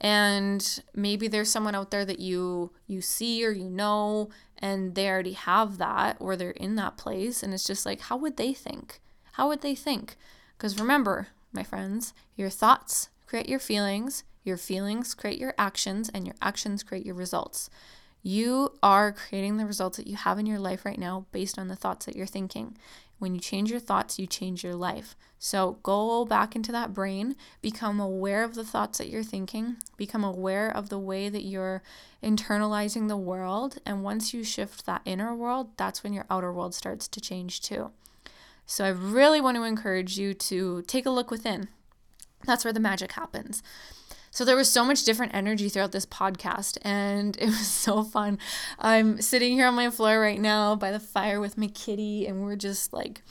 And 0.00 0.82
maybe 0.94 1.28
there's 1.28 1.50
someone 1.50 1.74
out 1.74 1.90
there 1.90 2.04
that 2.04 2.18
you 2.18 2.72
you 2.86 3.00
see 3.00 3.44
or 3.46 3.50
you 3.50 3.70
know 3.70 4.28
and 4.58 4.94
they 4.94 5.08
already 5.08 5.32
have 5.32 5.78
that 5.78 6.16
or 6.20 6.36
they're 6.36 6.50
in 6.50 6.74
that 6.76 6.96
place 6.96 7.42
and 7.42 7.54
it's 7.54 7.64
just 7.64 7.86
like 7.86 8.00
how 8.00 8.16
would 8.16 8.36
they 8.36 8.52
think? 8.52 9.00
How 9.32 9.48
would 9.48 9.62
they 9.62 9.74
think? 9.74 10.16
Because 10.56 10.78
remember, 10.78 11.28
my 11.52 11.62
friends, 11.62 12.12
your 12.36 12.50
thoughts 12.50 13.08
create 13.26 13.48
your 13.48 13.58
feelings, 13.58 14.24
your 14.42 14.56
feelings 14.56 15.14
create 15.14 15.38
your 15.38 15.54
actions 15.56 16.10
and 16.12 16.26
your 16.26 16.36
actions 16.42 16.82
create 16.82 17.06
your 17.06 17.14
results. 17.14 17.70
You 18.26 18.72
are 18.82 19.12
creating 19.12 19.58
the 19.58 19.66
results 19.66 19.98
that 19.98 20.06
you 20.06 20.16
have 20.16 20.38
in 20.38 20.46
your 20.46 20.58
life 20.58 20.86
right 20.86 20.98
now 20.98 21.26
based 21.30 21.58
on 21.58 21.68
the 21.68 21.76
thoughts 21.76 22.06
that 22.06 22.16
you're 22.16 22.26
thinking. 22.26 22.74
When 23.18 23.34
you 23.34 23.40
change 23.40 23.70
your 23.70 23.80
thoughts, 23.80 24.18
you 24.18 24.26
change 24.26 24.64
your 24.64 24.74
life. 24.74 25.14
So 25.38 25.76
go 25.82 26.24
back 26.24 26.56
into 26.56 26.72
that 26.72 26.94
brain, 26.94 27.36
become 27.60 28.00
aware 28.00 28.42
of 28.42 28.54
the 28.54 28.64
thoughts 28.64 28.96
that 28.96 29.10
you're 29.10 29.22
thinking, 29.22 29.76
become 29.98 30.24
aware 30.24 30.70
of 30.70 30.88
the 30.88 30.98
way 30.98 31.28
that 31.28 31.42
you're 31.42 31.82
internalizing 32.22 33.08
the 33.08 33.16
world. 33.18 33.76
And 33.84 34.02
once 34.02 34.32
you 34.32 34.42
shift 34.42 34.86
that 34.86 35.02
inner 35.04 35.34
world, 35.34 35.76
that's 35.76 36.02
when 36.02 36.14
your 36.14 36.24
outer 36.30 36.50
world 36.50 36.74
starts 36.74 37.06
to 37.08 37.20
change 37.20 37.60
too. 37.60 37.90
So 38.64 38.86
I 38.86 38.88
really 38.88 39.42
want 39.42 39.58
to 39.58 39.64
encourage 39.64 40.18
you 40.18 40.32
to 40.32 40.80
take 40.86 41.04
a 41.04 41.10
look 41.10 41.30
within. 41.30 41.68
That's 42.46 42.64
where 42.64 42.72
the 42.72 42.80
magic 42.80 43.12
happens. 43.12 43.62
So 44.34 44.44
there 44.44 44.56
was 44.56 44.68
so 44.68 44.84
much 44.84 45.04
different 45.04 45.32
energy 45.32 45.68
throughout 45.68 45.92
this 45.92 46.06
podcast, 46.06 46.76
and 46.82 47.36
it 47.40 47.46
was 47.46 47.68
so 47.68 48.02
fun. 48.02 48.40
I'm 48.80 49.20
sitting 49.22 49.52
here 49.52 49.68
on 49.68 49.74
my 49.74 49.90
floor 49.90 50.18
right 50.20 50.40
now 50.40 50.74
by 50.74 50.90
the 50.90 50.98
fire 50.98 51.40
with 51.40 51.56
my 51.56 51.68
kitty, 51.68 52.26
and 52.26 52.42
we're 52.42 52.56
just 52.56 52.92
like 52.92 53.22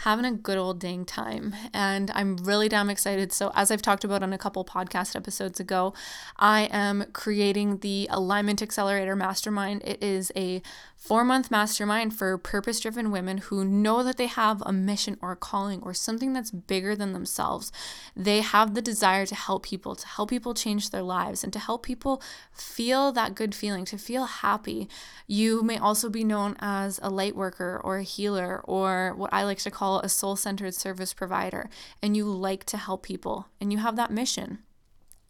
having 0.00 0.26
a 0.26 0.32
good 0.32 0.58
old 0.58 0.80
dang 0.80 1.06
time. 1.06 1.54
And 1.72 2.10
I'm 2.14 2.36
really 2.36 2.68
damn 2.68 2.90
excited. 2.90 3.32
So, 3.32 3.52
as 3.54 3.70
I've 3.70 3.80
talked 3.80 4.04
about 4.04 4.22
on 4.22 4.34
a 4.34 4.38
couple 4.38 4.62
podcast 4.66 5.16
episodes 5.16 5.60
ago, 5.60 5.94
I 6.36 6.68
am 6.70 7.06
creating 7.14 7.78
the 7.78 8.06
Alignment 8.10 8.60
Accelerator 8.60 9.16
Mastermind. 9.16 9.80
It 9.82 10.02
is 10.02 10.30
a 10.36 10.60
four 11.04 11.22
month 11.22 11.50
mastermind 11.50 12.16
for 12.16 12.38
purpose 12.38 12.80
driven 12.80 13.10
women 13.10 13.36
who 13.36 13.62
know 13.62 14.02
that 14.02 14.16
they 14.16 14.26
have 14.26 14.62
a 14.64 14.72
mission 14.72 15.18
or 15.20 15.32
a 15.32 15.36
calling 15.36 15.82
or 15.82 15.92
something 15.92 16.32
that's 16.32 16.50
bigger 16.50 16.96
than 16.96 17.12
themselves. 17.12 17.70
They 18.16 18.40
have 18.40 18.72
the 18.72 18.80
desire 18.80 19.26
to 19.26 19.34
help 19.34 19.64
people, 19.64 19.96
to 19.96 20.06
help 20.06 20.30
people 20.30 20.54
change 20.54 20.88
their 20.88 21.02
lives, 21.02 21.44
and 21.44 21.52
to 21.52 21.58
help 21.58 21.82
people 21.82 22.22
feel 22.52 23.12
that 23.12 23.34
good 23.34 23.54
feeling, 23.54 23.84
to 23.84 23.98
feel 23.98 24.24
happy. 24.24 24.88
You 25.26 25.62
may 25.62 25.76
also 25.76 26.08
be 26.08 26.24
known 26.24 26.56
as 26.58 26.98
a 27.02 27.10
light 27.10 27.36
worker 27.36 27.78
or 27.84 27.98
a 27.98 28.02
healer 28.02 28.62
or 28.64 29.12
what 29.14 29.28
I 29.30 29.44
like 29.44 29.58
to 29.58 29.70
call 29.70 30.00
a 30.00 30.08
soul 30.08 30.36
centered 30.36 30.74
service 30.74 31.12
provider, 31.12 31.68
and 32.00 32.16
you 32.16 32.24
like 32.24 32.64
to 32.64 32.78
help 32.78 33.02
people 33.02 33.48
and 33.60 33.70
you 33.70 33.78
have 33.78 33.96
that 33.96 34.10
mission 34.10 34.63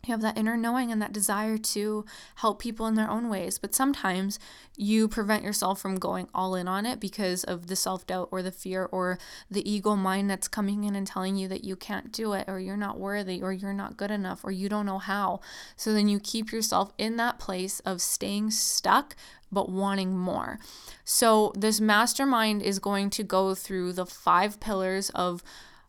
you 0.07 0.13
have 0.13 0.23
that 0.23 0.39
inner 0.39 0.57
knowing 0.57 0.91
and 0.91 1.01
that 1.01 1.13
desire 1.13 1.59
to 1.59 2.05
help 2.37 2.61
people 2.61 2.87
in 2.87 2.95
their 2.95 3.11
own 3.11 3.29
ways. 3.29 3.59
But 3.59 3.75
sometimes 3.75 4.39
you 4.77 5.09
prevent 5.09 5.45
yourself 5.45 5.81
from 5.81 5.97
going 5.97 6.29
all 6.35 6.55
in 6.55 6.69
on 6.69 6.87
it 6.87 7.01
because 7.01 7.45
of 7.45 7.67
the 7.67 7.77
self 7.77 8.07
doubt 8.07 8.29
or 8.31 8.43
the 8.43 8.53
fear 8.53 8.89
or 8.91 9.19
the 9.51 9.69
ego 9.71 9.97
mind 9.97 10.31
that's 10.31 10.49
coming 10.49 10.85
in 10.85 10.95
and 10.95 11.07
telling 11.07 11.37
you 11.37 11.49
that 11.49 11.65
you 11.65 11.77
can't 11.77 12.13
do 12.13 12.33
it 12.33 12.45
or 12.49 12.59
you're 12.59 12.77
not 12.77 12.99
worthy 12.99 13.43
or 13.43 13.53
you're 13.53 13.73
not 13.73 13.97
good 13.97 14.11
enough 14.11 14.45
or 14.45 14.51
you 14.51 14.69
don't 14.69 14.87
know 14.87 14.99
how. 14.99 15.41
So 15.77 15.93
then 15.93 16.09
you 16.09 16.21
keep 16.21 16.53
yourself 16.53 16.93
in 16.99 17.17
that 17.17 17.39
place 17.39 17.81
of 17.81 18.01
staying 18.01 18.51
stuck 18.51 19.17
but 19.55 19.71
wanting 19.71 20.19
more. 20.19 20.59
So 21.05 21.53
this 21.57 21.81
mastermind 21.81 22.61
is 22.63 22.79
going 22.79 23.11
to 23.11 23.23
go 23.23 23.55
through 23.55 23.93
the 23.93 24.05
five 24.05 24.61
pillars 24.61 25.11
of 25.11 25.43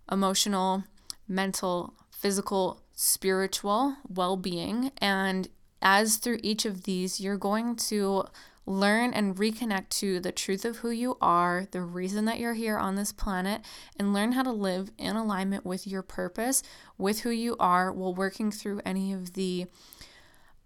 emotional, 0.09 0.83
mental, 1.27 1.93
physical, 2.11 2.81
spiritual 2.95 3.97
well 4.07 4.37
being. 4.37 4.91
And 4.97 5.49
as 5.81 6.17
through 6.17 6.39
each 6.41 6.65
of 6.65 6.83
these, 6.83 7.19
you're 7.19 7.37
going 7.37 7.75
to 7.75 8.25
learn 8.65 9.13
and 9.13 9.35
reconnect 9.35 9.89
to 9.89 10.19
the 10.19 10.31
truth 10.31 10.65
of 10.65 10.77
who 10.77 10.89
you 10.89 11.17
are, 11.21 11.67
the 11.69 11.81
reason 11.81 12.25
that 12.25 12.39
you're 12.39 12.55
here 12.55 12.77
on 12.77 12.95
this 12.95 13.11
planet, 13.11 13.61
and 13.99 14.13
learn 14.13 14.31
how 14.31 14.41
to 14.41 14.51
live 14.51 14.89
in 14.97 15.15
alignment 15.15 15.65
with 15.65 15.85
your 15.85 16.01
purpose, 16.01 16.63
with 16.97 17.19
who 17.19 17.29
you 17.29 17.55
are, 17.59 17.91
while 17.91 18.15
working 18.15 18.51
through 18.51 18.81
any 18.83 19.13
of 19.13 19.33
the 19.33 19.67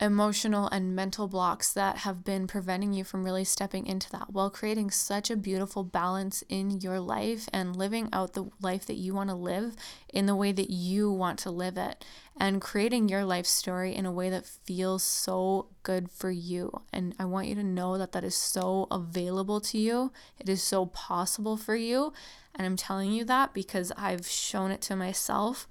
emotional 0.02 0.68
and 0.70 0.96
mental 0.96 1.28
blocks 1.28 1.74
that 1.74 1.98
have 1.98 2.24
been 2.24 2.48
preventing 2.48 2.94
you 2.94 3.04
from 3.04 3.26
really 3.26 3.44
stepping 3.44 3.86
into 3.86 4.10
that 4.12 4.30
while 4.32 4.50
creating 4.50 4.90
such 4.90 5.30
a 5.30 5.36
beautiful 5.36 5.84
balance 5.84 6.42
in 6.48 6.80
your 6.80 7.00
life 7.00 7.50
and 7.52 7.76
living 7.76 8.08
out 8.14 8.34
the 8.34 8.50
life 8.62 8.86
that 8.86 8.96
you 8.96 9.14
want 9.14 9.30
to 9.30 9.36
live 9.36 9.76
in 10.14 10.26
the 10.26 10.36
way 10.36 10.52
that 10.54 10.70
you 10.70 11.12
want 11.12 11.38
to 11.38 11.52
live 11.52 11.78
it 11.78 12.06
and 12.40 12.62
creating 12.62 13.10
your 13.10 13.26
life 13.26 13.46
story 13.46 13.94
in 13.94 14.06
a 14.06 14.12
way 14.12 14.30
that 14.30 14.46
feels 14.46 15.04
so 15.04 15.68
good 15.84 16.10
for 16.10 16.32
you. 16.32 16.82
And 16.94 17.14
I 17.20 17.26
want 17.26 17.48
you 17.48 17.56
to 17.56 17.64
know 17.64 17.98
that 17.98 18.14
that 18.14 18.24
is 18.24 18.36
so 18.36 18.88
available 18.90 19.60
to 19.62 19.78
you. 19.78 20.14
It 20.40 20.48
is 20.48 20.64
so 20.64 20.86
possible 20.86 21.58
for 21.58 21.76
you. 21.76 22.14
And 22.56 22.66
I'm 22.66 22.78
telling 22.78 23.12
you 23.12 23.26
that 23.26 23.54
because 23.54 23.92
I've 23.98 24.26
shown 24.26 24.72
it 24.72 24.82
to 24.84 24.96
myself 24.96 25.68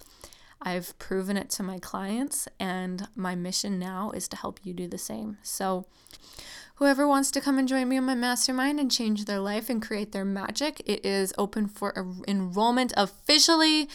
I've 0.60 0.98
proven 0.98 1.36
it 1.36 1.50
to 1.50 1.62
my 1.62 1.78
clients, 1.78 2.48
and 2.58 3.08
my 3.14 3.34
mission 3.34 3.78
now 3.78 4.10
is 4.10 4.28
to 4.28 4.36
help 4.36 4.60
you 4.64 4.72
do 4.72 4.88
the 4.88 4.98
same. 4.98 5.38
So, 5.42 5.86
whoever 6.76 7.06
wants 7.06 7.30
to 7.32 7.40
come 7.40 7.58
and 7.58 7.68
join 7.68 7.88
me 7.88 7.96
on 7.96 8.04
my 8.04 8.14
mastermind 8.14 8.78
and 8.78 8.90
change 8.90 9.24
their 9.24 9.38
life 9.40 9.70
and 9.70 9.80
create 9.80 10.12
their 10.12 10.24
magic, 10.24 10.80
it 10.84 11.04
is 11.04 11.32
open 11.38 11.68
for 11.68 11.94
enrollment 12.26 12.92
officially. 12.96 13.88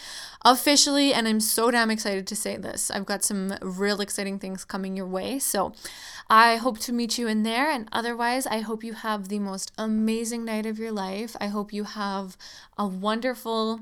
Officially, 0.44 1.12
and 1.12 1.28
I'm 1.28 1.40
so 1.40 1.70
damn 1.70 1.90
excited 1.90 2.26
to 2.26 2.36
say 2.36 2.56
this. 2.56 2.90
I've 2.90 3.06
got 3.06 3.24
some 3.24 3.54
real 3.60 4.00
exciting 4.00 4.38
things 4.38 4.64
coming 4.64 4.96
your 4.96 5.06
way. 5.06 5.38
So, 5.38 5.74
I 6.30 6.56
hope 6.56 6.78
to 6.80 6.92
meet 6.92 7.18
you 7.18 7.28
in 7.28 7.42
there. 7.42 7.70
And 7.70 7.88
otherwise, 7.92 8.46
I 8.46 8.60
hope 8.60 8.82
you 8.82 8.94
have 8.94 9.28
the 9.28 9.38
most 9.38 9.72
amazing 9.76 10.44
night 10.44 10.64
of 10.64 10.78
your 10.78 10.92
life. 10.92 11.36
I 11.40 11.48
hope 11.48 11.72
you 11.72 11.84
have 11.84 12.36
a 12.78 12.86
wonderful 12.86 13.80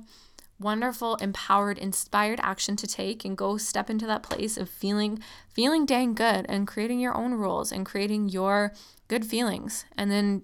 wonderful 0.62 1.16
empowered 1.16 1.78
inspired 1.78 2.40
action 2.42 2.76
to 2.76 2.86
take 2.86 3.24
and 3.24 3.36
go 3.36 3.56
step 3.56 3.90
into 3.90 4.06
that 4.06 4.22
place 4.22 4.56
of 4.56 4.68
feeling 4.68 5.18
feeling 5.52 5.84
dang 5.84 6.14
good 6.14 6.46
and 6.48 6.66
creating 6.66 7.00
your 7.00 7.16
own 7.16 7.34
rules 7.34 7.72
and 7.72 7.84
creating 7.84 8.28
your 8.28 8.72
good 9.08 9.24
feelings 9.24 9.84
and 9.96 10.10
then 10.10 10.42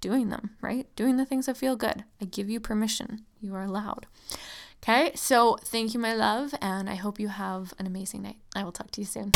doing 0.00 0.28
them 0.28 0.50
right? 0.60 0.86
Doing 0.96 1.16
the 1.16 1.26
things 1.26 1.46
that 1.46 1.56
feel 1.56 1.76
good. 1.76 2.04
I 2.20 2.24
give 2.24 2.48
you 2.48 2.60
permission. 2.60 3.24
You 3.40 3.54
are 3.54 3.64
allowed. 3.64 4.06
Okay 4.82 5.12
so 5.14 5.56
thank 5.62 5.92
you 5.94 6.00
my 6.00 6.14
love 6.14 6.54
and 6.62 6.88
i 6.88 6.94
hope 6.94 7.18
you 7.18 7.28
have 7.28 7.74
an 7.78 7.86
amazing 7.86 8.22
night. 8.22 8.36
I 8.54 8.64
will 8.64 8.72
talk 8.72 8.90
to 8.92 9.00
you 9.00 9.06
soon. 9.06 9.32